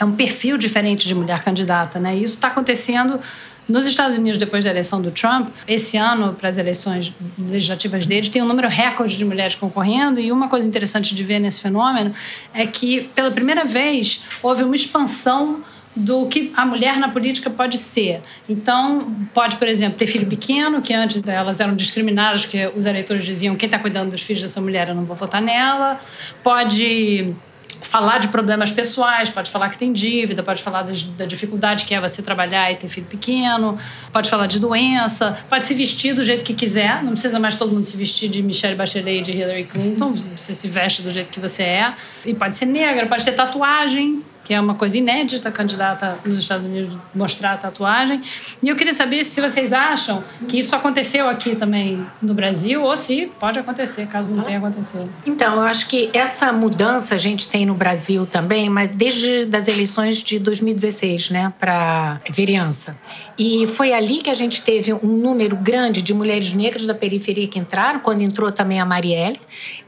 é 0.00 0.04
um 0.04 0.12
perfil 0.12 0.56
diferente 0.56 1.06
de 1.06 1.14
mulher 1.14 1.44
candidata, 1.44 2.00
né? 2.00 2.16
isso 2.16 2.34
está 2.34 2.48
acontecendo 2.48 3.20
nos 3.68 3.86
Estados 3.86 4.18
Unidos, 4.18 4.36
depois 4.36 4.64
da 4.64 4.70
eleição 4.70 5.00
do 5.00 5.12
Trump, 5.12 5.48
esse 5.68 5.96
ano, 5.96 6.34
para 6.34 6.48
as 6.48 6.58
eleições 6.58 7.14
legislativas 7.38 8.04
deles, 8.04 8.28
tem 8.28 8.42
um 8.42 8.46
número 8.46 8.66
recorde 8.66 9.16
de 9.16 9.24
mulheres 9.24 9.54
concorrendo. 9.54 10.18
E 10.18 10.32
uma 10.32 10.48
coisa 10.48 10.66
interessante 10.66 11.14
de 11.14 11.22
ver 11.22 11.38
nesse 11.38 11.60
fenômeno 11.60 12.12
é 12.52 12.66
que, 12.66 13.02
pela 13.14 13.30
primeira 13.30 13.64
vez, 13.64 14.22
houve 14.42 14.64
uma 14.64 14.74
expansão 14.74 15.62
do 15.94 16.26
que 16.26 16.52
a 16.56 16.66
mulher 16.66 16.98
na 16.98 17.08
política 17.08 17.48
pode 17.48 17.78
ser. 17.78 18.20
Então, 18.48 19.14
pode, 19.32 19.56
por 19.56 19.68
exemplo, 19.68 19.96
ter 19.96 20.06
filho 20.06 20.26
pequeno, 20.26 20.82
que 20.82 20.92
antes 20.92 21.22
elas 21.24 21.60
eram 21.60 21.76
discriminadas, 21.76 22.42
porque 22.42 22.70
os 22.76 22.86
eleitores 22.86 23.24
diziam: 23.24 23.54
quem 23.54 23.68
está 23.68 23.78
cuidando 23.78 24.10
dos 24.10 24.22
filhos 24.22 24.42
dessa 24.42 24.60
mulher, 24.60 24.88
eu 24.88 24.94
não 24.96 25.04
vou 25.04 25.14
votar 25.14 25.40
nela. 25.40 26.00
Pode 26.42 27.34
falar 27.80 28.18
de 28.18 28.28
problemas 28.28 28.70
pessoais, 28.70 29.30
pode 29.30 29.50
falar 29.50 29.68
que 29.68 29.78
tem 29.78 29.92
dívida, 29.92 30.42
pode 30.42 30.62
falar 30.62 30.82
da 31.16 31.24
dificuldade 31.24 31.84
que 31.84 31.94
é 31.94 32.00
você 32.00 32.22
trabalhar 32.22 32.70
e 32.70 32.76
ter 32.76 32.88
filho 32.88 33.06
pequeno, 33.06 33.76
pode 34.12 34.28
falar 34.28 34.46
de 34.46 34.58
doença, 34.58 35.38
pode 35.48 35.66
se 35.66 35.74
vestir 35.74 36.14
do 36.14 36.24
jeito 36.24 36.44
que 36.44 36.54
quiser, 36.54 37.02
não 37.02 37.12
precisa 37.12 37.38
mais 37.38 37.56
todo 37.56 37.72
mundo 37.72 37.84
se 37.84 37.96
vestir 37.96 38.28
de 38.28 38.42
Michelle 38.42 38.76
Bachelet 38.76 39.20
e 39.20 39.22
de 39.22 39.32
Hillary 39.32 39.64
Clinton, 39.64 40.12
você 40.12 40.54
se 40.54 40.68
veste 40.68 41.02
do 41.02 41.10
jeito 41.10 41.30
que 41.30 41.40
você 41.40 41.62
é. 41.62 41.94
E 42.24 42.34
pode 42.34 42.56
ser 42.56 42.66
negra, 42.66 43.06
pode 43.06 43.24
ter 43.24 43.32
tatuagem, 43.32 44.22
que 44.44 44.54
é 44.54 44.60
uma 44.60 44.74
coisa 44.74 44.98
inédita 44.98 45.48
a 45.48 45.52
candidata 45.52 46.18
nos 46.24 46.42
Estados 46.42 46.66
Unidos 46.66 46.96
mostrar 47.14 47.52
a 47.52 47.56
tatuagem. 47.56 48.20
E 48.62 48.68
eu 48.68 48.76
queria 48.76 48.92
saber 48.92 49.24
se 49.24 49.40
vocês 49.40 49.72
acham 49.72 50.22
que 50.48 50.58
isso 50.58 50.74
aconteceu 50.74 51.28
aqui 51.28 51.54
também 51.54 52.04
no 52.20 52.34
Brasil 52.34 52.82
ou 52.82 52.96
se 52.96 53.30
pode 53.38 53.58
acontecer, 53.58 54.06
caso 54.06 54.34
não 54.34 54.42
tenha 54.42 54.58
acontecido. 54.58 55.10
Então, 55.26 55.54
eu 55.54 55.62
acho 55.62 55.88
que 55.88 56.10
essa 56.12 56.52
mudança 56.52 57.14
a 57.14 57.18
gente 57.18 57.48
tem 57.48 57.64
no 57.64 57.74
Brasil 57.74 58.26
também, 58.26 58.68
mas 58.68 58.90
desde 58.90 59.48
as 59.54 59.68
eleições 59.68 60.16
de 60.16 60.38
2016, 60.38 61.30
né, 61.30 61.52
para 61.58 62.20
vereança. 62.30 62.98
E 63.38 63.66
foi 63.66 63.92
ali 63.92 64.18
que 64.18 64.30
a 64.30 64.34
gente 64.34 64.62
teve 64.62 64.92
um 64.92 65.16
número 65.16 65.56
grande 65.56 66.02
de 66.02 66.12
mulheres 66.12 66.52
negras 66.52 66.86
da 66.86 66.94
periferia 66.94 67.46
que 67.46 67.58
entraram, 67.58 68.00
quando 68.00 68.20
entrou 68.20 68.50
também 68.50 68.80
a 68.80 68.84
Marielle. 68.84 69.40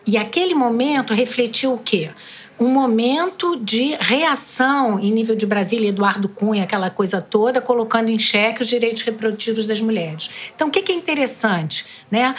E 0.06 0.16
aquele 0.16 0.54
momento 0.54 1.14
refletiu 1.14 1.74
o 1.74 1.78
quê? 1.78 2.10
Um 2.58 2.68
momento 2.68 3.56
de 3.56 3.96
reação 3.98 4.98
em 4.98 5.10
nível 5.10 5.34
de 5.34 5.46
Brasília, 5.46 5.88
Eduardo 5.88 6.28
Cunha, 6.28 6.64
aquela 6.64 6.90
coisa 6.90 7.20
toda, 7.20 7.60
colocando 7.60 8.08
em 8.08 8.18
xeque 8.18 8.60
os 8.60 8.66
direitos 8.66 9.02
reprodutivos 9.02 9.66
das 9.66 9.80
mulheres. 9.80 10.30
Então, 10.54 10.68
o 10.68 10.70
que 10.70 10.92
é 10.92 10.94
interessante? 10.94 11.84
Né? 12.10 12.34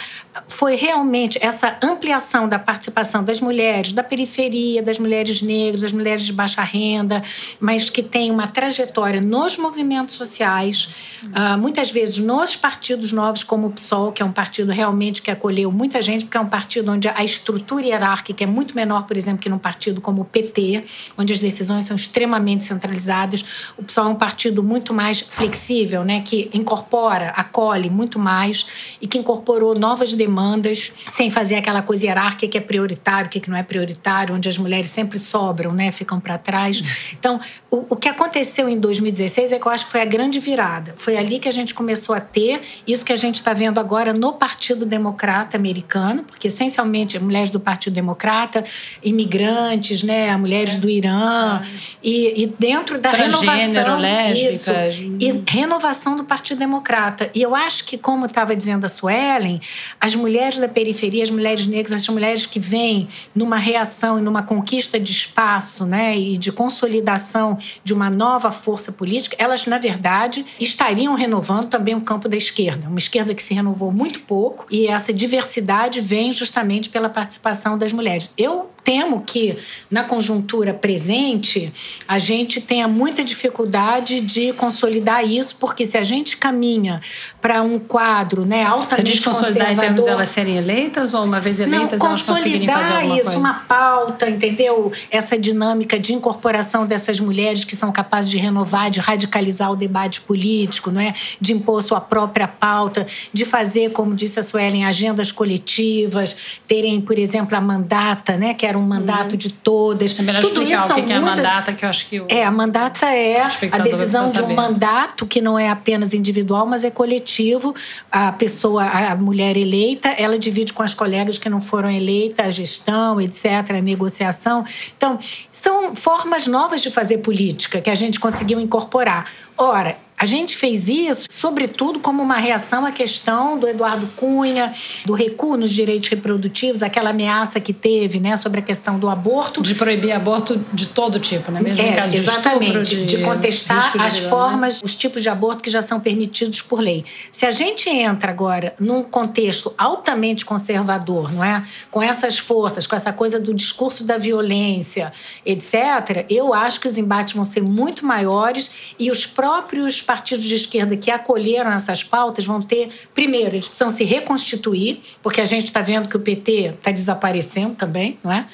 Foi 0.46 0.76
realmente 0.76 1.38
essa 1.42 1.76
ampliação 1.82 2.48
da 2.48 2.58
participação 2.58 3.24
das 3.24 3.40
mulheres 3.40 3.92
da 3.92 4.02
periferia, 4.02 4.82
das 4.82 4.98
mulheres 4.98 5.42
negras, 5.42 5.82
das 5.82 5.92
mulheres 5.92 6.24
de 6.24 6.32
baixa 6.32 6.62
renda, 6.62 7.22
mas 7.60 7.90
que 7.90 8.02
têm 8.02 8.30
uma 8.30 8.46
trajetória 8.46 9.20
nos 9.20 9.56
movimentos 9.56 10.14
sociais, 10.14 10.88
uh, 11.24 11.58
muitas 11.58 11.90
vezes 11.90 12.18
nos 12.18 12.56
partidos 12.56 13.12
novos, 13.12 13.42
como 13.42 13.66
o 13.66 13.70
PSOL, 13.70 14.12
que 14.12 14.22
é 14.22 14.24
um 14.24 14.32
partido 14.32 14.70
realmente 14.70 15.20
que 15.20 15.30
acolheu 15.30 15.70
muita 15.70 16.00
gente, 16.00 16.24
porque 16.24 16.36
é 16.36 16.40
um 16.40 16.48
partido 16.48 16.92
onde 16.92 17.08
a 17.08 17.24
estrutura 17.24 17.84
hierárquica 17.84 18.44
é 18.44 18.46
muito 18.46 18.74
menor, 18.74 19.06
por 19.06 19.16
exemplo, 19.16 19.40
que 19.40 19.48
num 19.48 19.58
partido 19.58 20.00
como 20.04 20.22
o 20.22 20.24
PT, 20.24 20.84
onde 21.18 21.32
as 21.32 21.40
decisões 21.40 21.86
são 21.86 21.96
extremamente 21.96 22.64
centralizadas. 22.64 23.72
O 23.76 23.82
PSOL 23.82 24.04
é 24.04 24.08
um 24.08 24.14
partido 24.14 24.62
muito 24.62 24.92
mais 24.94 25.20
flexível, 25.20 26.04
né, 26.04 26.20
que 26.20 26.50
incorpora, 26.52 27.30
acolhe 27.30 27.90
muito 27.90 28.18
mais 28.18 28.96
e 29.00 29.08
que 29.08 29.18
incorporou 29.18 29.74
novas 29.74 30.12
demandas 30.12 30.92
sem 31.08 31.30
fazer 31.30 31.56
aquela 31.56 31.82
coisa 31.82 32.06
hierárquica 32.06 32.52
que 32.52 32.58
é 32.58 32.60
prioritário, 32.60 33.30
que 33.30 33.48
não 33.48 33.56
é 33.56 33.62
prioritário, 33.62 34.34
onde 34.34 34.48
as 34.48 34.58
mulheres 34.58 34.90
sempre 34.90 35.18
sobram, 35.18 35.72
né, 35.72 35.90
ficam 35.90 36.20
para 36.20 36.36
trás. 36.36 37.10
Então, 37.18 37.40
o, 37.70 37.86
o 37.90 37.96
que 37.96 38.08
aconteceu 38.08 38.68
em 38.68 38.78
2016 38.78 39.52
é 39.52 39.58
que 39.58 39.66
eu 39.66 39.72
acho 39.72 39.86
que 39.86 39.92
foi 39.92 40.02
a 40.02 40.04
grande 40.04 40.38
virada. 40.38 40.94
Foi 40.96 41.16
ali 41.16 41.38
que 41.38 41.48
a 41.48 41.52
gente 41.52 41.74
começou 41.74 42.14
a 42.14 42.20
ter 42.20 42.60
isso 42.86 43.04
que 43.04 43.12
a 43.12 43.16
gente 43.16 43.36
está 43.36 43.52
vendo 43.52 43.80
agora 43.80 44.12
no 44.12 44.34
Partido 44.34 44.84
Democrata 44.84 45.56
americano, 45.56 46.22
porque 46.24 46.48
essencialmente 46.48 47.18
mulheres 47.18 47.50
do 47.50 47.60
Partido 47.60 47.94
Democrata, 47.94 48.62
imigrantes, 49.02 49.93
né? 50.02 50.36
Mulheres 50.36 50.76
do 50.76 50.88
Irã. 50.88 51.60
É. 51.62 51.66
E, 52.02 52.42
e, 52.42 52.46
dentro 52.46 52.98
da 52.98 53.10
renovação. 53.10 53.98
Lésbicas. 53.98 54.94
Isso, 54.94 55.16
e 55.20 55.42
renovação 55.46 56.16
do 56.16 56.24
Partido 56.24 56.58
Democrata. 56.58 57.30
E 57.34 57.42
eu 57.42 57.54
acho 57.54 57.84
que, 57.84 57.96
como 57.96 58.26
estava 58.26 58.54
dizendo 58.54 58.84
a 58.84 58.88
Suelen, 58.88 59.60
as 60.00 60.14
mulheres 60.14 60.58
da 60.58 60.68
periferia, 60.68 61.22
as 61.22 61.30
mulheres 61.30 61.66
negras, 61.66 61.92
as 61.92 62.08
mulheres 62.08 62.46
que 62.46 62.58
vêm 62.58 63.08
numa 63.34 63.56
reação 63.56 64.18
e 64.18 64.22
numa 64.22 64.42
conquista 64.42 64.98
de 64.98 65.12
espaço, 65.12 65.84
né? 65.84 66.16
E 66.16 66.36
de 66.36 66.52
consolidação 66.52 67.58
de 67.82 67.92
uma 67.92 68.10
nova 68.10 68.50
força 68.50 68.92
política, 68.92 69.36
elas, 69.38 69.66
na 69.66 69.78
verdade, 69.78 70.44
estariam 70.58 71.14
renovando 71.14 71.68
também 71.68 71.94
o 71.94 72.00
campo 72.00 72.28
da 72.28 72.36
esquerda. 72.36 72.88
Uma 72.88 72.98
esquerda 72.98 73.34
que 73.34 73.42
se 73.42 73.54
renovou 73.54 73.90
muito 73.90 74.20
pouco. 74.20 74.66
E 74.70 74.86
essa 74.86 75.12
diversidade 75.12 76.00
vem 76.00 76.32
justamente 76.32 76.88
pela 76.88 77.08
participação 77.08 77.78
das 77.78 77.92
mulheres. 77.92 78.32
Eu 78.36 78.70
temo 78.84 79.22
que, 79.22 79.56
na 79.90 80.04
conjuntura 80.04 80.74
presente, 80.74 81.72
a 82.06 82.18
gente 82.18 82.60
tenha 82.60 82.86
muita 82.86 83.24
dificuldade 83.24 84.20
de 84.20 84.52
consolidar 84.52 85.26
isso, 85.26 85.56
porque 85.56 85.86
se 85.86 85.96
a 85.96 86.02
gente 86.02 86.36
caminha 86.36 87.00
para 87.40 87.62
um 87.62 87.78
quadro 87.78 88.44
né, 88.44 88.62
altamente 88.62 89.06
Você 89.06 89.12
diz 89.14 89.24
consolidar 89.24 89.72
em 89.72 89.76
termos 89.76 90.04
delas 90.04 90.28
serem 90.28 90.58
eleitas 90.58 91.14
ou 91.14 91.24
uma 91.24 91.40
vez 91.40 91.58
eleitas 91.58 91.98
Não, 92.00 92.08
elas 92.08 92.22
conseguirem 92.22 92.68
fazer 92.68 92.92
alguma 92.92 93.14
isso, 93.14 93.24
coisa? 93.24 93.38
uma 93.38 93.54
pauta, 93.54 94.28
entendeu? 94.28 94.92
Essa 95.10 95.38
dinâmica 95.38 95.98
de 95.98 96.12
incorporação 96.12 96.86
dessas 96.86 97.18
mulheres 97.18 97.64
que 97.64 97.74
são 97.74 97.90
capazes 97.90 98.30
de 98.30 98.36
renovar, 98.36 98.90
de 98.90 99.00
radicalizar 99.00 99.72
o 99.72 99.76
debate 99.76 100.20
político, 100.20 100.90
não 100.90 101.00
é? 101.00 101.14
de 101.40 101.52
impor 101.52 101.82
sua 101.82 102.00
própria 102.00 102.46
pauta, 102.46 103.06
de 103.32 103.44
fazer, 103.44 103.90
como 103.92 104.14
disse 104.14 104.38
a 104.38 104.42
Suelen, 104.42 104.84
agendas 104.84 105.32
coletivas, 105.32 106.60
terem, 106.66 107.00
por 107.00 107.18
exemplo, 107.18 107.56
a 107.56 107.60
mandata, 107.60 108.36
né, 108.36 108.52
que 108.54 108.66
era 108.66 108.73
um 108.76 108.82
mandato 108.82 109.32
uhum. 109.32 109.38
de 109.38 109.52
todas. 109.52 110.18
É 110.18 110.40
Tudo 110.40 110.62
isso 110.62 110.86
são 110.86 110.98
o 110.98 111.04
que 111.04 111.12
é 111.12 111.18
muitas... 111.18 111.38
a 111.38 111.42
mandata, 111.42 111.72
que 111.72 111.84
eu 111.84 111.88
acho 111.88 112.08
que 112.08 112.20
o... 112.20 112.26
É, 112.28 112.44
a 112.44 112.50
mandata 112.50 113.06
é 113.06 113.40
a 113.70 113.78
decisão 113.78 114.28
de 114.30 114.40
um 114.42 114.54
mandato 114.54 115.26
que 115.26 115.40
não 115.40 115.58
é 115.58 115.68
apenas 115.68 116.12
individual, 116.12 116.66
mas 116.66 116.84
é 116.84 116.90
coletivo. 116.90 117.74
A 118.10 118.32
pessoa, 118.32 118.84
a 118.84 119.16
mulher 119.16 119.56
eleita, 119.56 120.08
ela 120.10 120.38
divide 120.38 120.72
com 120.72 120.82
as 120.82 120.94
colegas 120.94 121.38
que 121.38 121.48
não 121.48 121.60
foram 121.60 121.90
eleitas, 121.90 122.46
a 122.46 122.50
gestão, 122.50 123.20
etc., 123.20 123.44
a 123.70 123.80
negociação. 123.80 124.64
Então, 124.96 125.18
são 125.50 125.94
formas 125.94 126.46
novas 126.46 126.82
de 126.82 126.90
fazer 126.90 127.18
política 127.18 127.80
que 127.80 127.90
a 127.90 127.94
gente 127.94 128.20
conseguiu 128.20 128.60
incorporar. 128.60 129.30
Ora, 129.56 129.96
a 130.16 130.26
gente 130.26 130.56
fez 130.56 130.88
isso, 130.88 131.26
sobretudo, 131.28 131.98
como 131.98 132.22
uma 132.22 132.36
reação 132.36 132.86
à 132.86 132.92
questão 132.92 133.58
do 133.58 133.66
Eduardo 133.66 134.06
Cunha, 134.16 134.72
do 135.04 135.12
recuo 135.12 135.56
nos 135.56 135.70
direitos 135.70 136.08
reprodutivos, 136.08 136.82
aquela 136.82 137.10
ameaça 137.10 137.58
que 137.58 137.72
teve 137.72 138.20
né, 138.20 138.36
sobre 138.36 138.60
a 138.60 138.62
questão 138.62 138.98
do 138.98 139.08
aborto. 139.08 139.60
De 139.60 139.74
proibir 139.74 140.12
aborto 140.12 140.60
de 140.72 140.86
todo 140.86 141.18
tipo, 141.18 141.50
né? 141.50 141.60
Mesmo 141.60 141.82
é, 141.82 141.90
em 141.90 141.94
caso 141.96 142.16
exatamente, 142.16 142.72
de, 142.72 142.82
estupro, 142.82 143.06
de, 143.06 143.16
de 143.16 143.22
contestar 143.24 143.92
de 143.92 143.98
as 143.98 144.18
formas, 144.18 144.74
né? 144.74 144.80
os 144.84 144.94
tipos 144.94 145.20
de 145.20 145.28
aborto 145.28 145.62
que 145.62 145.70
já 145.70 145.82
são 145.82 145.98
permitidos 145.98 146.62
por 146.62 146.80
lei. 146.80 147.04
Se 147.32 147.44
a 147.44 147.50
gente 147.50 147.90
entra 147.90 148.30
agora 148.30 148.74
num 148.78 149.02
contexto 149.02 149.74
altamente 149.76 150.44
conservador, 150.44 151.32
não 151.32 151.42
é? 151.42 151.64
Com 151.90 152.00
essas 152.00 152.38
forças, 152.38 152.86
com 152.86 152.94
essa 152.94 153.12
coisa 153.12 153.40
do 153.40 153.52
discurso 153.52 154.04
da 154.04 154.16
violência, 154.16 155.12
etc., 155.44 156.24
eu 156.30 156.54
acho 156.54 156.78
que 156.78 156.86
os 156.86 156.96
embates 156.96 157.34
vão 157.34 157.44
ser 157.44 157.62
muito 157.62 158.06
maiores 158.06 158.94
e 158.98 159.10
os 159.10 159.26
próprios 159.26 160.03
partidos 160.04 160.44
de 160.44 160.54
esquerda 160.54 160.96
que 160.96 161.10
acolheram 161.10 161.72
essas 161.72 162.04
pautas 162.04 162.44
vão 162.44 162.62
ter, 162.62 162.90
primeiro, 163.12 163.56
eles 163.56 163.66
precisam 163.66 163.90
se 163.90 164.04
reconstituir, 164.04 165.00
porque 165.22 165.40
a 165.40 165.44
gente 165.44 165.64
está 165.64 165.80
vendo 165.80 166.08
que 166.08 166.16
o 166.16 166.20
PT 166.20 166.74
está 166.76 166.92
desaparecendo 166.92 167.74
também, 167.74 168.18
não 168.22 168.30
é? 168.30 168.46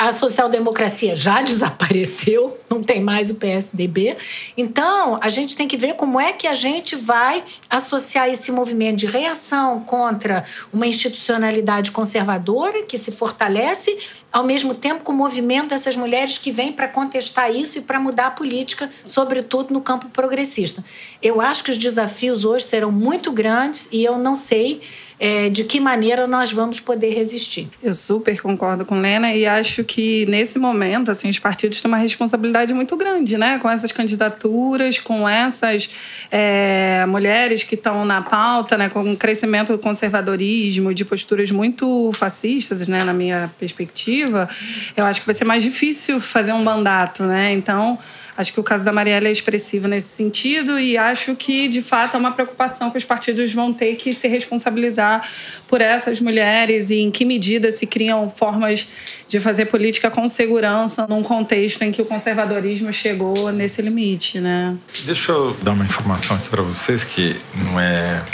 A 0.00 0.12
social-democracia 0.12 1.14
já 1.14 1.42
desapareceu, 1.44 2.58
não 2.70 2.82
tem 2.82 3.02
mais 3.02 3.28
o 3.28 3.34
PSDB. 3.34 4.16
Então, 4.56 5.18
a 5.20 5.28
gente 5.28 5.54
tem 5.54 5.68
que 5.68 5.76
ver 5.76 5.94
como 5.94 6.18
é 6.18 6.32
que 6.32 6.46
a 6.46 6.54
gente 6.54 6.96
vai 6.96 7.44
associar 7.68 8.30
esse 8.30 8.50
movimento 8.50 8.96
de 8.96 9.06
reação 9.06 9.80
contra 9.80 10.42
uma 10.72 10.86
institucionalidade 10.86 11.90
conservadora 11.90 12.82
que 12.84 12.96
se 12.96 13.12
fortalece, 13.12 13.98
ao 14.32 14.42
mesmo 14.42 14.74
tempo 14.74 15.04
com 15.04 15.12
o 15.12 15.14
movimento 15.14 15.68
dessas 15.68 15.96
mulheres 15.96 16.38
que 16.38 16.50
vêm 16.50 16.72
para 16.72 16.88
contestar 16.88 17.54
isso 17.54 17.76
e 17.76 17.82
para 17.82 18.00
mudar 18.00 18.28
a 18.28 18.30
política, 18.30 18.88
sobretudo 19.04 19.74
no 19.74 19.82
campo 19.82 20.08
progressista. 20.08 20.82
Eu 21.20 21.42
acho 21.42 21.62
que 21.62 21.70
os 21.70 21.76
desafios 21.76 22.46
hoje 22.46 22.64
serão 22.64 22.90
muito 22.90 23.30
grandes 23.30 23.86
e 23.92 24.02
eu 24.02 24.16
não 24.16 24.34
sei 24.34 24.80
é, 25.20 25.50
de 25.50 25.64
que 25.64 25.78
maneira 25.78 26.26
nós 26.26 26.50
vamos 26.50 26.80
poder 26.80 27.12
resistir. 27.12 27.68
Eu 27.82 27.92
super 27.92 28.40
concordo 28.40 28.86
com 28.86 28.98
Lena 28.98 29.34
e 29.34 29.46
acho 29.46 29.84
que 29.84 30.24
nesse 30.24 30.58
momento 30.58 31.10
assim, 31.10 31.28
os 31.28 31.38
partidos 31.38 31.82
têm 31.82 31.90
uma 31.90 31.98
responsabilidade 31.98 32.72
muito 32.72 32.96
grande, 32.96 33.36
né? 33.36 33.58
Com 33.58 33.68
essas 33.68 33.92
candidaturas, 33.92 34.98
com 34.98 35.28
essas 35.28 35.90
é, 36.30 37.04
mulheres 37.06 37.62
que 37.62 37.74
estão 37.74 38.02
na 38.06 38.22
pauta, 38.22 38.78
né? 38.78 38.88
Com 38.88 39.12
o 39.12 39.16
crescimento 39.16 39.72
do 39.72 39.78
conservadorismo, 39.78 40.94
de 40.94 41.04
posturas 41.04 41.50
muito 41.50 42.10
fascistas, 42.14 42.88
né? 42.88 43.04
Na 43.04 43.12
minha 43.12 43.50
perspectiva, 43.58 44.48
eu 44.96 45.04
acho 45.04 45.20
que 45.20 45.26
vai 45.26 45.34
ser 45.34 45.44
mais 45.44 45.62
difícil 45.62 46.18
fazer 46.18 46.54
um 46.54 46.64
mandato, 46.64 47.24
né? 47.24 47.52
Então 47.52 47.98
Acho 48.40 48.54
que 48.54 48.60
o 48.60 48.62
caso 48.62 48.86
da 48.86 48.92
Marielle 48.92 49.26
é 49.26 49.30
expressivo 49.30 49.86
nesse 49.86 50.16
sentido 50.16 50.78
e 50.78 50.96
acho 50.96 51.36
que, 51.36 51.68
de 51.68 51.82
fato, 51.82 52.16
é 52.16 52.18
uma 52.18 52.32
preocupação 52.32 52.90
que 52.90 52.96
os 52.96 53.04
partidos 53.04 53.52
vão 53.52 53.70
ter 53.70 53.96
que 53.96 54.14
se 54.14 54.26
responsabilizar 54.28 55.28
por 55.68 55.82
essas 55.82 56.22
mulheres 56.22 56.88
e 56.88 57.00
em 57.00 57.10
que 57.10 57.26
medida 57.26 57.70
se 57.70 57.86
criam 57.86 58.30
formas 58.30 58.88
de 59.28 59.38
fazer 59.38 59.66
política 59.66 60.10
com 60.10 60.26
segurança 60.26 61.06
num 61.06 61.22
contexto 61.22 61.82
em 61.82 61.92
que 61.92 62.00
o 62.00 62.06
conservadorismo 62.06 62.90
chegou 62.94 63.52
nesse 63.52 63.82
limite, 63.82 64.40
né? 64.40 64.74
Deixa 65.04 65.32
eu 65.32 65.54
dar 65.62 65.72
uma 65.72 65.84
informação 65.84 66.34
aqui 66.34 66.48
para 66.48 66.62
vocês 66.62 67.04
que 67.04 67.36
não 67.54 67.78
é... 67.78 68.24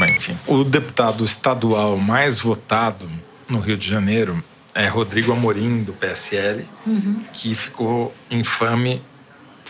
Bem, 0.00 0.16
enfim. 0.16 0.36
O 0.48 0.64
deputado 0.64 1.24
estadual 1.24 1.96
mais 1.96 2.40
votado 2.40 3.08
no 3.48 3.60
Rio 3.60 3.76
de 3.76 3.88
Janeiro 3.88 4.42
é 4.74 4.88
Rodrigo 4.88 5.30
Amorim, 5.30 5.84
do 5.84 5.92
PSL, 5.92 6.64
uhum. 6.84 7.22
que 7.32 7.54
ficou 7.54 8.12
infame 8.28 9.00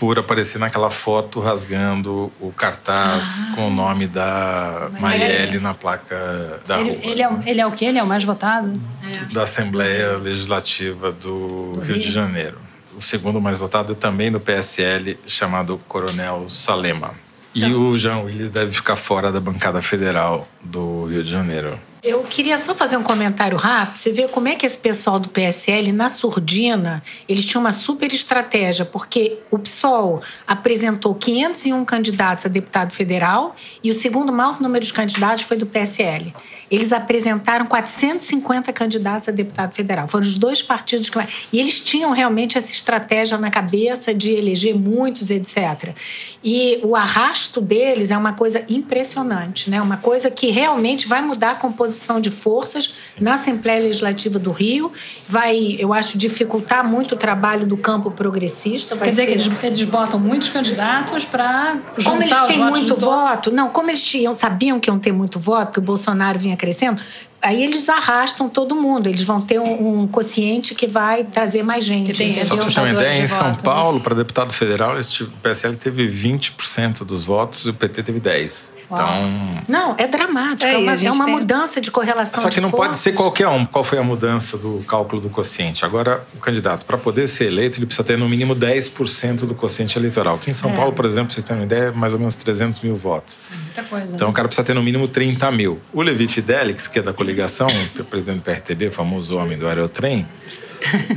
por 0.05 0.19
aparecer 0.19 0.59
naquela 0.59 0.91
foto 0.91 1.41
rasgando 1.41 2.31
o 2.39 2.53
cartaz 2.53 3.47
ah, 3.49 3.55
com 3.55 3.69
o 3.69 3.71
nome 3.71 4.07
da 4.07 4.91
Marielle 5.01 5.59
na 5.59 5.73
placa 5.73 6.61
da 6.67 6.79
ele, 6.79 6.91
rua. 6.91 6.99
Ele 7.03 7.23
é, 7.23 7.31
ele 7.47 7.61
é 7.63 7.67
o 7.67 7.73
quê? 7.73 7.87
Ele 7.87 7.99
é 7.99 8.03
o 8.03 8.07
mais 8.07 8.23
votado? 8.23 8.79
É. 9.03 9.33
Da 9.33 9.45
Assembleia 9.45 10.19
Legislativa 10.19 11.11
do, 11.11 11.73
do 11.73 11.81
Rio, 11.81 11.95
Rio 11.95 11.99
de 12.01 12.11
Janeiro. 12.11 12.59
O 12.95 13.01
segundo 13.01 13.41
mais 13.41 13.57
votado 13.57 13.93
é 13.93 13.95
também 13.95 14.31
do 14.31 14.39
PSL, 14.39 15.19
chamado 15.27 15.81
Coronel 15.89 16.51
Salema. 16.51 17.13
E 17.55 17.65
então. 17.65 17.89
o 17.89 17.99
Jean 17.99 18.19
Willis 18.19 18.51
deve 18.51 18.73
ficar 18.73 18.97
fora 18.97 19.33
da 19.33 19.41
bancada 19.41 19.81
federal 19.81 20.47
do 20.63 21.07
Rio 21.07 21.25
de 21.25 21.31
Janeiro. 21.31 21.81
Eu 22.05 22.23
queria 22.23 22.59
só 22.59 22.75
fazer 22.75 22.99
um 22.99 23.03
comentário 23.03 23.57
rápido. 23.57 23.99
Você 23.99 24.13
vê 24.13 24.29
como 24.29 24.47
é 24.47 24.55
que 24.57 24.67
esse 24.67 24.77
pessoal 24.77 25.19
do 25.19 25.31
PSL, 25.31 25.91
na 25.91 26.11
surdina, 26.11 27.03
eles 27.27 27.47
tinham 27.47 27.63
uma 27.63 27.73
super 27.73 28.13
estratégia, 28.13 28.85
porque 28.85 29.39
o 29.51 29.59
PSOL 29.59 30.21
apresentou 30.47 31.15
501 31.15 31.83
candidatos 31.87 32.45
a 32.45 32.49
deputado 32.51 32.93
federal 32.93 33.57
e 33.83 33.91
o 33.91 33.95
segundo 33.95 34.31
maior 34.31 34.61
número 34.61 34.85
de 34.85 34.93
candidatos 34.93 35.45
foi 35.45 35.57
do 35.57 35.65
PSL. 35.65 36.35
Eles 36.75 36.93
apresentaram 36.93 37.67
450 37.67 38.73
candidatos 38.73 39.29
a 39.29 39.33
deputado 39.33 39.75
federal. 39.75 40.09
Foram 40.09 40.25
os 40.25 40.37
dois 40.37 40.61
partidos 40.63 41.09
que. 41.09 41.19
E 41.53 41.61
eles 41.61 41.81
tinham 41.81 42.11
realmente 42.13 42.59
essa 42.59 42.73
estratégia 42.73 43.39
na 43.39 43.51
cabeça 43.51 44.15
de 44.15 44.33
eleger 44.33 44.75
muitos, 44.75 45.31
etc. 45.31 45.95
E 46.43 46.81
o 46.83 46.95
arrasto 46.97 47.61
deles 47.61 48.11
é 48.11 48.17
uma 48.17 48.33
coisa 48.33 48.65
impressionante, 48.69 49.71
né? 49.71 49.81
Uma 49.81 49.97
coisa 49.97 50.31
que 50.31 50.51
realmente 50.51 51.07
vai 51.07 51.23
mudar 51.23 51.53
a 51.53 51.55
composição 51.55 52.21
de 52.21 52.31
forças 52.31 52.95
na 53.21 53.35
Assembleia 53.35 53.83
Legislativa 53.83 54.39
do 54.39 54.51
Rio, 54.51 54.93
vai, 55.29 55.77
eu 55.79 55.93
acho, 55.93 56.19
dificultar 56.19 56.87
muito 56.87 57.15
o 57.15 57.17
trabalho 57.17 57.67
do 57.67 57.77
campo 57.77 58.11
progressista. 58.11 58.97
Quer 58.97 59.11
dizer 59.11 59.23
ser... 59.23 59.27
que 59.27 59.33
eles, 59.33 59.63
eles 59.63 59.85
botam 59.85 60.19
muitos 60.19 60.49
candidatos 60.49 61.25
para 61.25 61.79
Como 62.03 62.23
eles 62.23 62.41
têm 62.43 62.59
muito 62.59 62.97
voto, 62.97 63.51
não, 63.51 63.69
como 63.71 63.91
eles 63.91 64.03
tinham, 64.03 64.35
sabiam 64.35 64.81
que 64.81 64.91
iam 64.91 64.99
ter 64.99 65.13
muito 65.13 65.39
voto, 65.39 65.73
que 65.73 65.79
o 65.79 65.83
Bolsonaro 65.83 66.39
vinha 66.39 66.57
crescendo, 66.65 67.01
aí 67.43 67.63
eles 67.63 67.89
arrastam 67.89 68.49
todo 68.49 68.75
mundo. 68.75 69.09
Eles 69.09 69.23
vão 69.23 69.41
ter 69.41 69.61
um, 69.61 70.03
um 70.03 70.07
quociente 70.09 70.75
que 70.75 70.87
vai 70.87 71.25
trazer 71.25 71.63
mais 71.63 71.85
gente. 71.85 72.15
Só 72.47 72.57
para 72.57 72.65
você 72.65 72.75
ter 72.75 72.81
uma 72.81 72.91
ideia, 72.91 73.23
em 73.23 73.29
São 73.29 73.39
voto, 73.39 73.57
né? 73.57 73.63
Paulo, 73.63 73.99
né? 73.99 74.05
para 74.05 74.15
deputado 74.15 74.53
federal, 74.53 74.97
o 74.97 75.27
PSL 75.43 75.77
teve 75.77 76.09
20% 76.09 77.05
dos 77.05 77.25
votos 77.25 77.67
e 77.67 77.71
o 77.71 77.75
PT 77.75 78.03
teve 78.03 78.21
10%. 78.21 78.74
Então. 78.87 79.65
Não, 79.69 79.95
é 79.99 80.07
dramático. 80.07 80.65
É, 80.65 80.75
é 80.75 80.79
uma, 80.79 80.95
é 80.95 81.11
uma 81.11 81.25
tem... 81.25 81.35
mudança 81.35 81.81
de 81.81 81.91
correlação. 81.91 82.43
Só 82.43 82.51
que 82.51 82.61
não 82.61 82.71
forças. 82.71 82.87
pode 82.87 82.99
ser 82.99 83.13
qualquer 83.13 83.49
um. 83.49 83.65
Qual 83.65 83.83
foi 83.83 83.99
a 83.99 84.03
mudança 84.03 84.57
do 84.57 84.83
cálculo 84.87 85.21
do 85.21 85.31
quociente? 85.31 85.85
Agora, 85.85 86.25
o 86.35 86.39
candidato, 86.39 86.85
para 86.85 86.99
poder 86.99 87.27
ser 87.29 87.47
eleito, 87.47 87.79
ele 87.79 87.87
precisa 87.87 88.05
ter 88.05 88.19
no 88.19 88.29
mínimo 88.29 88.55
10% 88.55 89.47
do 89.47 89.55
quociente 89.55 89.99
eleitoral. 89.99 90.37
Aqui 90.37 90.51
em 90.51 90.55
São 90.55 90.71
é. 90.71 90.77
Paulo, 90.77 90.93
por 90.93 91.05
exemplo, 91.05 91.33
vocês 91.33 91.45
têm 91.45 91.57
uma 91.57 91.65
ideia, 91.65 91.85
é 91.85 91.91
mais 91.91 92.13
ou 92.13 92.19
menos 92.19 92.35
300 92.37 92.81
mil 92.81 92.97
votos. 92.97 93.39
Muita 93.51 93.83
coisa. 93.85 94.15
Então, 94.15 94.29
né? 94.29 94.33
o 94.33 94.35
cara 94.35 94.49
precisa 94.49 94.65
ter 94.65 94.75
no 94.75 94.83
mínimo 94.83 95.09
30 95.09 95.51
mil. 95.51 95.81
O 95.93 96.03
Levi 96.03 96.29
Fidelix, 96.29 96.87
que 96.87 96.99
é 96.99 97.03
da 97.03 97.13
coligação, 97.13 97.69
é 97.69 98.01
o 98.01 98.05
presidente 98.05 98.39
do 98.39 98.43
PRTB, 98.43 98.91
famoso 98.91 99.37
homem 99.37 99.59
do 99.59 99.67
Aerotrem, 99.67 100.27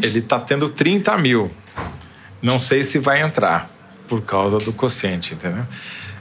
ele 0.02 0.20
está 0.20 0.40
tendo 0.40 0.70
30 0.70 1.18
mil. 1.18 1.52
Não 2.42 2.60
sei 2.60 2.84
se 2.84 3.00
vai 3.00 3.22
entrar 3.22 3.70
por 4.08 4.22
causa 4.22 4.58
do 4.58 4.72
quociente, 4.72 5.34
entendeu? 5.34 5.66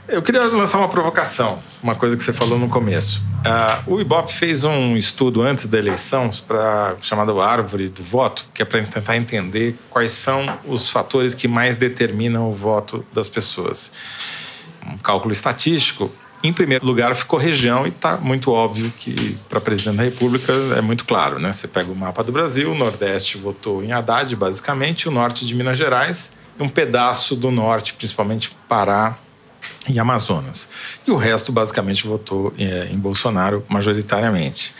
Eu 0.07 0.21
queria 0.21 0.41
lançar 0.45 0.77
uma 0.77 0.87
provocação, 0.87 1.59
uma 1.83 1.93
coisa 1.93 2.15
que 2.15 2.23
você 2.23 2.31
falou 2.31 2.57
no 2.57 2.69
começo. 2.69 3.21
Uh, 3.39 3.95
o 3.95 3.99
Ibope 3.99 4.31
fez 4.31 4.63
um 4.63 4.95
estudo 4.95 5.41
antes 5.41 5.65
da 5.65 5.77
eleição 5.77 6.31
para 6.47 6.95
chamado 7.01 7.41
Árvore 7.41 7.89
do 7.89 8.01
Voto, 8.01 8.47
que 8.53 8.61
é 8.61 8.65
para 8.65 8.81
tentar 8.83 9.17
entender 9.17 9.75
quais 9.89 10.11
são 10.11 10.45
os 10.65 10.89
fatores 10.89 11.33
que 11.33 11.45
mais 11.45 11.75
determinam 11.75 12.49
o 12.49 12.53
voto 12.53 13.05
das 13.11 13.27
pessoas. 13.27 13.91
Um 14.85 14.97
cálculo 14.97 15.33
estatístico. 15.33 16.09
Em 16.41 16.53
primeiro 16.53 16.85
lugar 16.85 17.13
ficou 17.13 17.37
região 17.37 17.85
e 17.85 17.89
está 17.89 18.15
muito 18.15 18.49
óbvio 18.51 18.93
que 18.97 19.37
para 19.49 19.59
presidente 19.59 19.97
da 19.97 20.03
República 20.03 20.53
é 20.77 20.81
muito 20.81 21.03
claro, 21.03 21.37
né? 21.37 21.51
Você 21.51 21.67
pega 21.67 21.91
o 21.91 21.95
mapa 21.95 22.23
do 22.23 22.31
Brasil, 22.31 22.71
o 22.71 22.75
Nordeste 22.75 23.37
votou 23.37 23.83
em 23.83 23.91
Haddad, 23.91 24.33
basicamente, 24.37 25.09
o 25.09 25.11
Norte 25.11 25.45
de 25.45 25.53
Minas 25.53 25.77
Gerais 25.77 26.37
um 26.59 26.67
pedaço 26.67 27.35
do 27.35 27.51
Norte, 27.51 27.93
principalmente 27.93 28.49
Pará 28.67 29.15
e 29.89 29.99
Amazonas. 29.99 30.67
E 31.05 31.11
o 31.11 31.15
resto 31.15 31.51
basicamente 31.51 32.05
votou 32.05 32.53
é, 32.57 32.87
em 32.91 32.97
Bolsonaro 32.97 33.65
majoritariamente. 33.67 34.73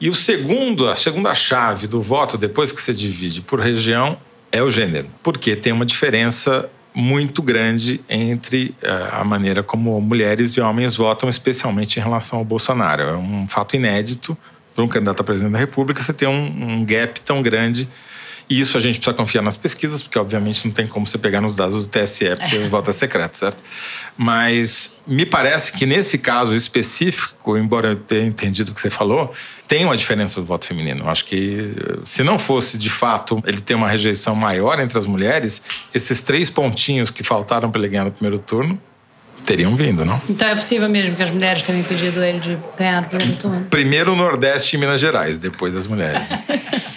E 0.00 0.08
o 0.08 0.14
segundo, 0.14 0.88
a 0.88 0.96
segunda 0.96 1.34
chave 1.34 1.86
do 1.86 2.02
voto, 2.02 2.36
depois 2.36 2.70
que 2.70 2.80
você 2.80 2.92
divide 2.92 3.40
por 3.40 3.60
região, 3.60 4.18
é 4.52 4.62
o 4.62 4.70
gênero, 4.70 5.08
porque 5.22 5.56
tem 5.56 5.72
uma 5.72 5.86
diferença 5.86 6.68
muito 6.94 7.42
grande 7.42 8.00
entre 8.08 8.74
é, 8.82 9.08
a 9.12 9.22
maneira 9.22 9.62
como 9.62 10.00
mulheres 10.00 10.52
e 10.52 10.60
homens 10.60 10.96
votam, 10.96 11.28
especialmente 11.28 11.98
em 11.98 12.02
relação 12.02 12.38
ao 12.38 12.44
Bolsonaro. 12.44 13.02
É 13.02 13.16
um 13.16 13.46
fato 13.46 13.76
inédito 13.76 14.36
para 14.74 14.84
um 14.84 14.88
candidato 14.88 15.20
a 15.20 15.24
presidente 15.24 15.52
da 15.52 15.58
República 15.58 16.02
você 16.02 16.12
ter 16.12 16.26
um, 16.26 16.46
um 16.46 16.84
gap 16.84 17.20
tão 17.20 17.42
grande 17.42 17.88
e 18.48 18.60
isso 18.60 18.76
a 18.76 18.80
gente 18.80 18.98
precisa 18.98 19.16
confiar 19.16 19.42
nas 19.42 19.56
pesquisas, 19.56 20.02
porque 20.02 20.18
obviamente 20.18 20.64
não 20.64 20.72
tem 20.72 20.86
como 20.86 21.06
você 21.06 21.18
pegar 21.18 21.40
nos 21.40 21.56
dados 21.56 21.86
do 21.86 21.88
TSE, 21.88 22.36
porque 22.36 22.56
o 22.58 22.68
voto 22.68 22.90
é 22.90 22.92
secreto, 22.94 23.36
certo? 23.36 23.62
Mas 24.16 25.02
me 25.06 25.26
parece 25.26 25.72
que 25.72 25.84
nesse 25.84 26.16
caso 26.16 26.54
específico, 26.54 27.58
embora 27.58 27.88
eu 27.88 27.96
tenha 27.96 28.24
entendido 28.24 28.70
o 28.70 28.74
que 28.74 28.80
você 28.80 28.88
falou, 28.88 29.34
tem 29.66 29.84
uma 29.84 29.96
diferença 29.96 30.40
do 30.40 30.46
voto 30.46 30.64
feminino. 30.64 31.04
Eu 31.04 31.10
acho 31.10 31.24
que 31.24 31.72
se 32.04 32.22
não 32.22 32.38
fosse 32.38 32.78
de 32.78 32.88
fato 32.88 33.42
ele 33.46 33.60
ter 33.60 33.74
uma 33.74 33.88
rejeição 33.88 34.34
maior 34.36 34.78
entre 34.78 34.96
as 34.96 35.06
mulheres, 35.06 35.60
esses 35.92 36.22
três 36.22 36.48
pontinhos 36.48 37.10
que 37.10 37.24
faltaram 37.24 37.70
para 37.70 37.80
ele 37.80 37.88
ganhar 37.88 38.04
no 38.04 38.12
primeiro 38.12 38.38
turno 38.38 38.80
teriam 39.44 39.76
vindo, 39.76 40.04
não? 40.04 40.20
Então 40.28 40.48
é 40.48 40.54
possível 40.56 40.88
mesmo 40.88 41.14
que 41.14 41.22
as 41.22 41.30
mulheres 41.30 41.62
tenham 41.62 41.80
impedido 41.80 42.22
ele 42.22 42.40
de 42.40 42.58
ganhar 42.76 43.02
no 43.02 43.08
primeiro 43.08 43.36
turno? 43.36 43.64
Primeiro 43.70 44.12
o 44.12 44.16
Nordeste 44.16 44.76
e 44.76 44.78
Minas 44.78 45.00
Gerais, 45.00 45.38
depois 45.38 45.74
as 45.76 45.86
mulheres. 45.86 46.28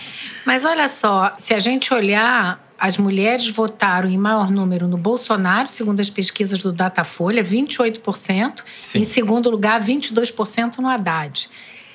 Mas 0.50 0.66
olha 0.66 0.88
só, 0.88 1.32
se 1.38 1.54
a 1.54 1.60
gente 1.60 1.94
olhar, 1.94 2.60
as 2.76 2.98
mulheres 2.98 3.48
votaram 3.48 4.10
em 4.10 4.18
maior 4.18 4.50
número 4.50 4.88
no 4.88 4.98
Bolsonaro, 4.98 5.68
segundo 5.68 6.00
as 6.00 6.10
pesquisas 6.10 6.58
do 6.58 6.74
Datafolha, 6.74 7.44
28%. 7.44 8.64
Sim. 8.82 9.02
Em 9.02 9.04
segundo 9.04 9.52
lugar, 9.52 9.80
22% 9.80 10.80
no 10.80 10.88
Haddad. 10.88 11.48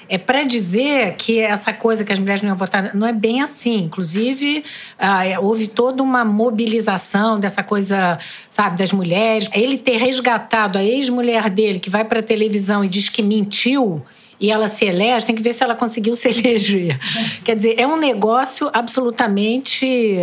É 0.09 0.19
para 0.19 0.45
dizer 0.45 1.17
que 1.17 1.41
essa 1.41 1.73
coisa 1.73 2.05
que 2.05 2.13
as 2.13 2.19
mulheres 2.21 2.43
não 2.43 2.51
iam 2.51 2.57
votar 2.57 2.95
não 2.95 3.09
é 3.09 3.13
bem 3.13 3.43
assim. 3.43 3.79
Inclusive, 3.87 4.63
ah, 4.97 5.27
é, 5.27 5.37
houve 5.37 5.67
toda 5.67 6.01
uma 6.01 6.25
mobilização 6.25 7.41
dessa 7.41 7.65
coisa, 7.65 8.21
sabe, 8.49 8.79
das 8.79 8.93
mulheres. 8.93 9.51
Ele 9.53 9.79
ter 9.79 9.97
resgatado 9.97 10.79
a 10.79 10.85
ex-mulher 10.85 11.51
dele, 11.51 11.81
que 11.81 11.91
vai 11.91 12.05
para 12.05 12.21
a 12.21 12.23
televisão 12.23 12.85
e 12.85 12.89
diz 12.89 13.09
que 13.09 13.21
mentiu, 13.21 14.01
e 14.41 14.51
ela 14.51 14.69
se 14.69 14.85
elege, 14.85 15.27
tem 15.27 15.35
que 15.35 15.43
ver 15.43 15.53
se 15.53 15.63
ela 15.63 15.75
conseguiu 15.75 16.15
se 16.15 16.29
eleger. 16.31 16.99
Quer 17.45 17.57
dizer, 17.57 17.75
é 17.79 17.87
um 17.87 17.97
negócio 17.97 18.71
absolutamente 18.73 20.17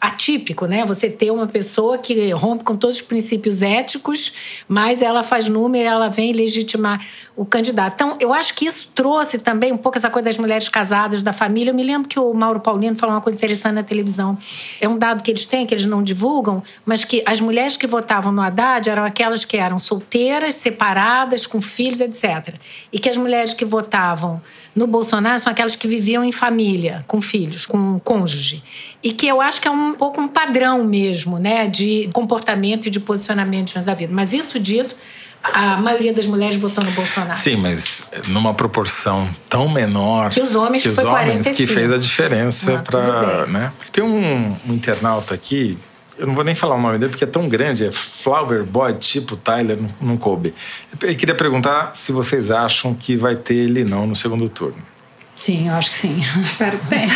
atípico, 0.00 0.66
né? 0.66 0.84
Você 0.86 1.10
ter 1.10 1.30
uma 1.30 1.46
pessoa 1.46 1.98
que 1.98 2.30
rompe 2.32 2.64
com 2.64 2.74
todos 2.74 2.96
os 2.96 3.02
princípios 3.02 3.60
éticos, 3.60 4.32
mas 4.66 5.02
ela 5.02 5.22
faz 5.22 5.46
número, 5.46 5.86
ela 5.86 6.08
vem 6.08 6.32
legitimar 6.32 7.04
o 7.36 7.44
candidato. 7.44 7.94
Então, 7.94 8.16
eu 8.18 8.32
acho 8.32 8.54
que 8.54 8.64
isso 8.64 8.90
trouxe 8.94 9.38
também 9.38 9.72
um 9.72 9.76
pouco 9.76 9.98
essa 9.98 10.08
coisa 10.08 10.24
das 10.24 10.38
mulheres 10.38 10.68
casadas, 10.68 11.22
da 11.22 11.32
família. 11.32 11.70
Eu 11.70 11.74
me 11.74 11.82
lembro 11.82 12.08
que 12.08 12.18
o 12.18 12.32
Mauro 12.32 12.60
Paulino 12.60 12.96
falou 12.96 13.14
uma 13.14 13.20
coisa 13.20 13.36
interessante 13.36 13.74
na 13.74 13.82
televisão. 13.82 14.38
É 14.80 14.88
um 14.88 14.96
dado 14.96 15.22
que 15.22 15.30
eles 15.30 15.44
têm, 15.44 15.66
que 15.66 15.74
eles 15.74 15.84
não 15.84 16.02
divulgam, 16.02 16.62
mas 16.84 17.04
que 17.04 17.22
as 17.26 17.40
mulheres 17.40 17.76
que 17.76 17.86
votavam 17.86 18.32
no 18.32 18.40
Haddad 18.40 18.88
eram 18.88 19.04
aquelas 19.04 19.44
que 19.44 19.56
eram 19.56 19.78
solteiras, 19.78 20.54
separadas, 20.54 21.46
com 21.46 21.60
filhos, 21.60 22.00
etc. 22.00 22.54
E 22.92 22.98
que 22.98 23.08
as 23.08 23.16
mulheres 23.16 23.52
que 23.52 23.64
votavam 23.64 24.40
no 24.74 24.86
Bolsonaro 24.86 25.38
são 25.38 25.50
aquelas 25.50 25.74
que 25.74 25.88
viviam 25.88 26.24
em 26.24 26.32
família, 26.32 27.04
com 27.06 27.20
filhos, 27.20 27.66
com 27.66 27.98
cônjuge. 28.00 28.62
E 29.02 29.12
que 29.12 29.26
eu 29.26 29.40
acho 29.40 29.60
que 29.60 29.66
é 29.66 29.70
um 29.70 29.94
pouco 29.94 30.20
um 30.20 30.28
padrão 30.28 30.84
mesmo, 30.84 31.38
né, 31.38 31.66
de 31.66 32.08
comportamento 32.12 32.86
e 32.86 32.90
de 32.90 33.00
posicionamento 33.00 33.74
na 33.74 33.94
vida. 33.94 34.12
Mas 34.14 34.32
isso 34.32 34.60
dito, 34.60 34.94
a 35.42 35.76
maioria 35.78 36.12
das 36.12 36.26
mulheres 36.26 36.56
votou 36.56 36.84
no 36.84 36.90
Bolsonaro. 36.92 37.36
Sim, 37.36 37.56
mas 37.56 38.10
numa 38.28 38.54
proporção 38.54 39.28
tão 39.48 39.68
menor 39.68 40.30
que 40.30 40.40
os 40.40 40.54
homens, 40.54 40.82
que, 40.82 40.88
os 40.88 40.98
homens 40.98 41.48
que 41.48 41.66
fez 41.66 41.90
a 41.90 41.98
diferença 41.98 42.74
ah, 42.74 42.78
para, 42.78 43.46
né? 43.46 43.72
Tem 43.90 44.04
um, 44.04 44.56
um 44.68 44.74
internauta 44.74 45.34
aqui 45.34 45.76
eu 46.20 46.26
não 46.26 46.34
vou 46.34 46.44
nem 46.44 46.54
falar 46.54 46.76
o 46.76 46.80
nome 46.80 46.98
dele 46.98 47.10
porque 47.10 47.24
é 47.24 47.26
tão 47.26 47.48
grande, 47.48 47.86
é 47.86 47.90
Flower 47.90 48.62
Boy, 48.62 48.92
tipo 48.94 49.36
Tyler, 49.36 49.78
não, 49.80 49.90
não 50.00 50.16
coube. 50.16 50.54
Eu 51.00 51.16
queria 51.16 51.34
perguntar 51.34 51.92
se 51.94 52.12
vocês 52.12 52.50
acham 52.50 52.94
que 52.94 53.16
vai 53.16 53.34
ter 53.34 53.54
ele 53.54 53.84
não 53.84 54.06
no 54.06 54.14
segundo 54.14 54.48
turno. 54.48 54.82
Sim, 55.34 55.68
eu 55.68 55.74
acho 55.74 55.90
que 55.90 55.96
sim. 55.96 56.22
Espero 56.38 56.78
que 56.78 56.86
tenha. 56.86 57.10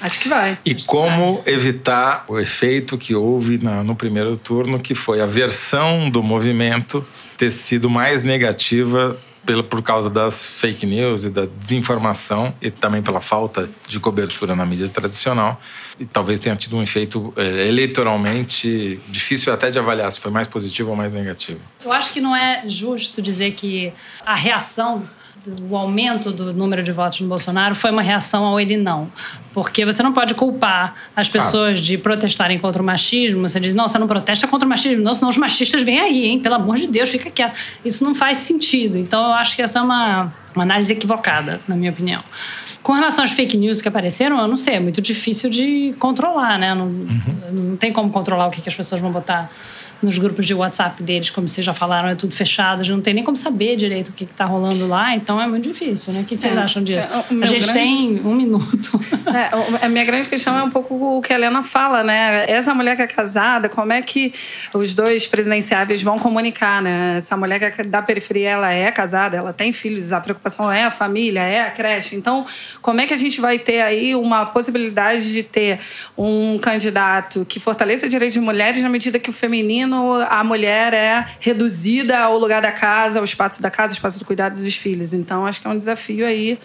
Acho 0.00 0.20
que 0.20 0.28
vai. 0.28 0.58
E 0.64 0.74
como 0.86 1.42
evitar 1.44 2.24
o 2.26 2.38
efeito 2.38 2.96
que 2.96 3.14
houve 3.14 3.58
na, 3.58 3.84
no 3.84 3.94
primeiro 3.94 4.36
turno, 4.36 4.80
que 4.80 4.94
foi 4.94 5.20
a 5.20 5.26
versão 5.26 6.08
do 6.08 6.22
movimento 6.22 7.06
ter 7.36 7.50
sido 7.50 7.90
mais 7.90 8.22
negativa 8.22 9.18
pela, 9.44 9.62
por 9.62 9.82
causa 9.82 10.08
das 10.08 10.44
fake 10.46 10.86
news 10.86 11.24
e 11.24 11.30
da 11.30 11.46
desinformação 11.46 12.54
e 12.60 12.70
também 12.70 13.02
pela 13.02 13.20
falta 13.20 13.68
de 13.88 13.98
cobertura 13.98 14.54
na 14.54 14.64
mídia 14.64 14.88
tradicional. 14.88 15.60
E 15.98 16.04
talvez 16.04 16.40
tenha 16.40 16.56
tido 16.56 16.76
um 16.76 16.82
efeito 16.82 17.32
é, 17.36 17.68
eleitoralmente 17.68 19.00
difícil 19.08 19.52
até 19.52 19.70
de 19.70 19.78
avaliar 19.78 20.10
se 20.10 20.20
foi 20.20 20.30
mais 20.30 20.46
positivo 20.48 20.90
ou 20.90 20.96
mais 20.96 21.12
negativo. 21.12 21.60
Eu 21.84 21.92
acho 21.92 22.12
que 22.12 22.20
não 22.20 22.34
é 22.34 22.64
justo 22.68 23.20
dizer 23.20 23.52
que 23.52 23.92
a 24.24 24.34
reação 24.34 25.08
o 25.68 25.76
aumento 25.76 26.30
do 26.30 26.52
número 26.52 26.82
de 26.82 26.92
votos 26.92 27.20
no 27.20 27.28
Bolsonaro 27.28 27.74
foi 27.74 27.90
uma 27.90 28.02
reação 28.02 28.44
ao 28.44 28.60
ele 28.60 28.76
não. 28.76 29.10
Porque 29.52 29.84
você 29.84 30.02
não 30.02 30.12
pode 30.12 30.34
culpar 30.34 30.94
as 31.14 31.28
pessoas 31.28 31.80
de 31.80 31.98
protestarem 31.98 32.58
contra 32.58 32.80
o 32.80 32.84
machismo. 32.84 33.48
Você 33.48 33.58
diz, 33.58 33.74
não, 33.74 33.88
você 33.88 33.98
não 33.98 34.06
protesta 34.06 34.46
contra 34.46 34.66
o 34.66 34.68
machismo, 34.68 35.02
não, 35.02 35.14
senão 35.14 35.28
os 35.28 35.36
machistas 35.36 35.82
vêm 35.82 36.00
aí, 36.00 36.24
hein? 36.26 36.38
Pelo 36.38 36.54
amor 36.54 36.76
de 36.76 36.86
Deus, 36.86 37.08
fica 37.08 37.30
quieto. 37.30 37.54
Isso 37.84 38.04
não 38.04 38.14
faz 38.14 38.38
sentido. 38.38 38.96
Então, 38.96 39.22
eu 39.24 39.32
acho 39.32 39.56
que 39.56 39.62
essa 39.62 39.80
é 39.80 39.82
uma, 39.82 40.32
uma 40.54 40.62
análise 40.62 40.92
equivocada, 40.92 41.60
na 41.66 41.74
minha 41.74 41.90
opinião. 41.90 42.22
Com 42.82 42.92
relação 42.92 43.24
às 43.24 43.32
fake 43.32 43.56
news 43.56 43.80
que 43.80 43.88
apareceram, 43.88 44.40
eu 44.40 44.48
não 44.48 44.56
sei, 44.56 44.74
é 44.74 44.80
muito 44.80 45.00
difícil 45.00 45.50
de 45.50 45.94
controlar, 45.98 46.58
né? 46.58 46.74
Não, 46.74 46.86
uhum. 46.86 47.20
não 47.52 47.76
tem 47.76 47.92
como 47.92 48.10
controlar 48.10 48.46
o 48.46 48.50
que, 48.50 48.60
que 48.60 48.68
as 48.68 48.74
pessoas 48.74 49.00
vão 49.00 49.10
botar 49.10 49.48
nos 50.02 50.18
grupos 50.18 50.44
de 50.44 50.52
WhatsApp 50.52 51.00
deles, 51.02 51.30
como 51.30 51.46
vocês 51.46 51.64
já 51.64 51.72
falaram, 51.72 52.08
é 52.08 52.14
tudo 52.16 52.34
fechado, 52.34 52.82
já 52.82 52.92
não 52.92 53.00
tem 53.00 53.14
nem 53.14 53.22
como 53.22 53.36
saber 53.36 53.76
direito 53.76 54.08
o 54.08 54.12
que 54.12 54.24
está 54.24 54.44
rolando 54.44 54.86
lá, 54.88 55.14
então 55.14 55.40
é 55.40 55.46
muito 55.46 55.68
difícil, 55.68 56.12
né? 56.12 56.22
O 56.22 56.24
que 56.24 56.36
vocês 56.36 56.56
é, 56.56 56.58
acham 56.58 56.82
disso? 56.82 57.06
É, 57.08 57.42
a 57.42 57.46
gente 57.46 57.64
grande... 57.64 57.72
tem 57.72 58.20
um 58.24 58.34
minuto. 58.34 59.00
É, 59.32 59.86
a 59.86 59.88
minha 59.88 60.04
grande 60.04 60.28
questão 60.28 60.58
é 60.58 60.62
um 60.62 60.68
pouco 60.68 60.94
o 61.16 61.22
que 61.22 61.32
a 61.32 61.36
Helena 61.36 61.62
fala, 61.62 62.02
né? 62.02 62.44
Essa 62.48 62.74
mulher 62.74 62.96
que 62.96 63.02
é 63.02 63.06
casada, 63.06 63.68
como 63.68 63.92
é 63.92 64.02
que 64.02 64.34
os 64.74 64.94
dois 64.94 65.26
presidenciáveis 65.26 66.02
vão 66.02 66.18
comunicar, 66.18 66.82
né? 66.82 67.16
Essa 67.16 67.34
mulher 67.36 67.58
que 67.72 67.80
é 67.80 67.84
da 67.84 68.02
periferia, 68.02 68.50
ela 68.50 68.72
é 68.72 68.90
casada, 68.90 69.36
ela 69.36 69.52
tem 69.52 69.72
filhos, 69.72 70.12
a 70.12 70.20
preocupação 70.20 70.70
é 70.70 70.84
a 70.84 70.90
família, 70.90 71.40
é 71.40 71.60
a 71.60 71.70
creche. 71.70 72.14
Então, 72.16 72.44
como 72.82 73.00
é 73.00 73.06
que 73.06 73.14
a 73.14 73.16
gente 73.16 73.40
vai 73.40 73.58
ter 73.58 73.80
aí 73.80 74.14
uma 74.14 74.44
possibilidade 74.44 75.32
de 75.32 75.42
ter 75.42 75.78
um 76.18 76.58
candidato 76.58 77.46
que 77.46 77.58
fortaleça 77.58 78.04
o 78.06 78.08
direito 78.08 78.34
de 78.34 78.40
mulheres 78.40 78.82
na 78.82 78.88
medida 78.88 79.18
que 79.18 79.30
o 79.30 79.32
feminino 79.32 79.91
a 80.28 80.42
mulher 80.44 80.94
é 80.94 81.24
reduzida 81.40 82.18
ao 82.20 82.38
lugar 82.38 82.62
da 82.62 82.72
casa, 82.72 83.18
ao 83.18 83.24
espaço 83.24 83.60
da 83.60 83.70
casa, 83.70 83.92
ao 83.92 83.96
espaço 83.96 84.18
do 84.18 84.24
cuidado 84.24 84.56
dos 84.56 84.74
filhos. 84.74 85.12
Então, 85.12 85.46
acho 85.46 85.60
que 85.60 85.66
é 85.66 85.70
um 85.70 85.78
desafio 85.78 86.26
aí 86.26 86.58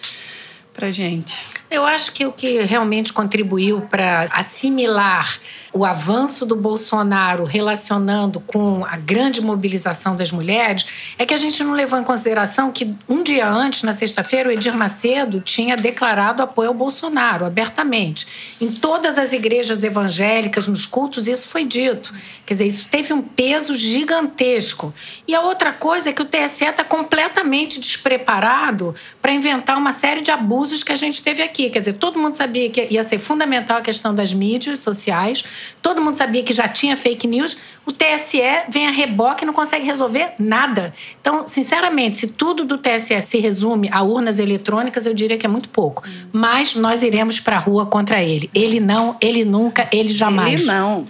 para 0.72 0.90
gente. 0.90 1.34
Eu 1.70 1.84
acho 1.84 2.12
que 2.12 2.24
o 2.24 2.32
que 2.32 2.62
realmente 2.62 3.12
contribuiu 3.12 3.82
para 3.82 4.26
assimilar 4.30 5.38
o 5.72 5.84
avanço 5.84 6.46
do 6.46 6.56
Bolsonaro 6.56 7.44
relacionando 7.44 8.40
com 8.40 8.84
a 8.84 8.96
grande 8.96 9.40
mobilização 9.40 10.16
das 10.16 10.32
mulheres 10.32 10.86
é 11.18 11.26
que 11.26 11.34
a 11.34 11.36
gente 11.36 11.62
não 11.62 11.72
levou 11.72 11.98
em 11.98 12.04
consideração 12.04 12.72
que 12.72 12.94
um 13.08 13.22
dia 13.22 13.48
antes, 13.48 13.82
na 13.82 13.92
sexta-feira, 13.92 14.48
o 14.48 14.52
Edir 14.52 14.74
Macedo 14.74 15.40
tinha 15.40 15.76
declarado 15.76 16.42
apoio 16.42 16.68
ao 16.68 16.74
Bolsonaro 16.74 17.44
abertamente. 17.44 18.26
Em 18.60 18.72
todas 18.72 19.18
as 19.18 19.32
igrejas 19.32 19.84
evangélicas, 19.84 20.66
nos 20.66 20.86
cultos, 20.86 21.26
isso 21.26 21.48
foi 21.48 21.64
dito. 21.64 22.14
Quer 22.46 22.54
dizer, 22.54 22.66
isso 22.66 22.86
teve 22.90 23.12
um 23.12 23.20
peso 23.20 23.74
gigantesco. 23.74 24.94
E 25.26 25.34
a 25.34 25.42
outra 25.42 25.72
coisa 25.72 26.08
é 26.08 26.12
que 26.12 26.22
o 26.22 26.24
TSE 26.24 26.64
está 26.64 26.82
completamente 26.82 27.78
despreparado 27.78 28.94
para 29.20 29.32
inventar 29.32 29.76
uma 29.76 29.92
série 29.92 30.22
de 30.22 30.30
abusos 30.30 30.82
que 30.82 30.92
a 30.92 30.96
gente 30.96 31.22
teve 31.22 31.42
aqui. 31.42 31.68
Quer 31.68 31.80
dizer, 31.80 31.94
todo 31.94 32.18
mundo 32.18 32.32
sabia 32.32 32.70
que 32.70 32.86
ia 32.90 33.02
ser 33.02 33.18
fundamental 33.18 33.78
a 33.78 33.82
questão 33.82 34.14
das 34.14 34.32
mídias 34.32 34.78
sociais, 34.78 35.44
todo 35.80 36.00
mundo 36.00 36.14
sabia 36.14 36.42
que 36.42 36.52
já 36.52 36.68
tinha 36.68 36.96
fake 36.96 37.26
news. 37.26 37.56
O 37.86 37.92
TSE 37.92 38.40
vem 38.68 38.86
a 38.86 38.90
reboque 38.90 39.44
e 39.44 39.46
não 39.46 39.52
consegue 39.52 39.86
resolver 39.86 40.32
nada. 40.38 40.92
Então, 41.20 41.46
sinceramente, 41.46 42.18
se 42.18 42.28
tudo 42.28 42.64
do 42.64 42.76
TSE 42.76 43.20
se 43.20 43.38
resume 43.38 43.88
a 43.92 44.02
urnas 44.02 44.38
eletrônicas, 44.38 45.06
eu 45.06 45.14
diria 45.14 45.38
que 45.38 45.46
é 45.46 45.48
muito 45.48 45.68
pouco. 45.68 46.02
Mas 46.32 46.74
nós 46.74 47.02
iremos 47.02 47.40
para 47.40 47.56
a 47.56 47.58
rua 47.58 47.86
contra 47.86 48.22
ele. 48.22 48.50
Ele 48.54 48.80
não, 48.80 49.16
ele 49.20 49.44
nunca, 49.44 49.88
ele 49.90 50.10
jamais. 50.10 50.60
Ele 50.60 50.70
não. 50.70 51.06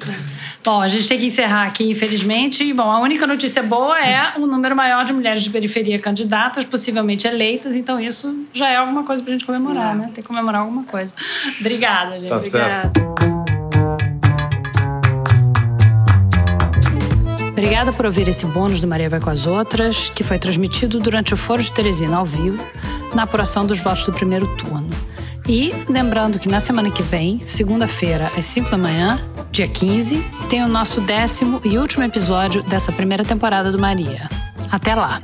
Bom, 0.64 0.82
a 0.82 0.88
gente 0.88 1.08
tem 1.08 1.18
que 1.18 1.26
encerrar 1.26 1.66
aqui, 1.66 1.90
infelizmente. 1.90 2.62
E, 2.62 2.72
bom, 2.72 2.90
a 2.90 3.00
única 3.00 3.26
notícia 3.26 3.62
boa 3.62 3.98
é 3.98 4.34
o 4.36 4.46
número 4.46 4.76
maior 4.76 5.04
de 5.04 5.12
mulheres 5.12 5.42
de 5.42 5.50
periferia 5.50 5.98
candidatas, 5.98 6.64
possivelmente 6.64 7.26
eleitas. 7.26 7.74
Então, 7.74 7.98
isso 7.98 8.44
já 8.52 8.68
é 8.68 8.76
alguma 8.76 9.02
coisa 9.04 9.22
para 9.22 9.30
a 9.30 9.32
gente 9.32 9.46
comemorar, 9.46 9.96
né? 9.96 10.10
Tem 10.14 10.22
que 10.22 10.28
comemorar 10.28 10.60
alguma 10.60 10.84
coisa. 10.84 11.14
Obrigada, 11.58 12.16
gente. 12.16 12.28
Tá 12.28 12.36
Obrigada. 12.36 12.92
Certo. 12.94 13.37
Obrigada 17.58 17.92
por 17.92 18.06
ouvir 18.06 18.28
esse 18.28 18.46
bônus 18.46 18.80
do 18.80 18.86
Maria 18.86 19.10
Vai 19.10 19.18
com 19.18 19.30
as 19.30 19.44
Outras, 19.44 20.10
que 20.10 20.22
foi 20.22 20.38
transmitido 20.38 21.00
durante 21.00 21.34
o 21.34 21.36
Foro 21.36 21.60
de 21.60 21.72
Teresina 21.72 22.18
ao 22.18 22.24
vivo, 22.24 22.64
na 23.12 23.24
apuração 23.24 23.66
dos 23.66 23.80
votos 23.80 24.06
do 24.06 24.12
primeiro 24.12 24.46
turno. 24.54 24.88
E 25.48 25.74
lembrando 25.88 26.38
que 26.38 26.48
na 26.48 26.60
semana 26.60 26.88
que 26.88 27.02
vem, 27.02 27.42
segunda-feira, 27.42 28.30
às 28.38 28.44
5 28.44 28.70
da 28.70 28.78
manhã, 28.78 29.18
dia 29.50 29.66
15, 29.66 30.24
tem 30.48 30.62
o 30.62 30.68
nosso 30.68 31.00
décimo 31.00 31.60
e 31.64 31.76
último 31.78 32.04
episódio 32.04 32.62
dessa 32.62 32.92
primeira 32.92 33.24
temporada 33.24 33.72
do 33.72 33.78
Maria. 33.78 34.30
Até 34.70 34.94
lá! 34.94 35.20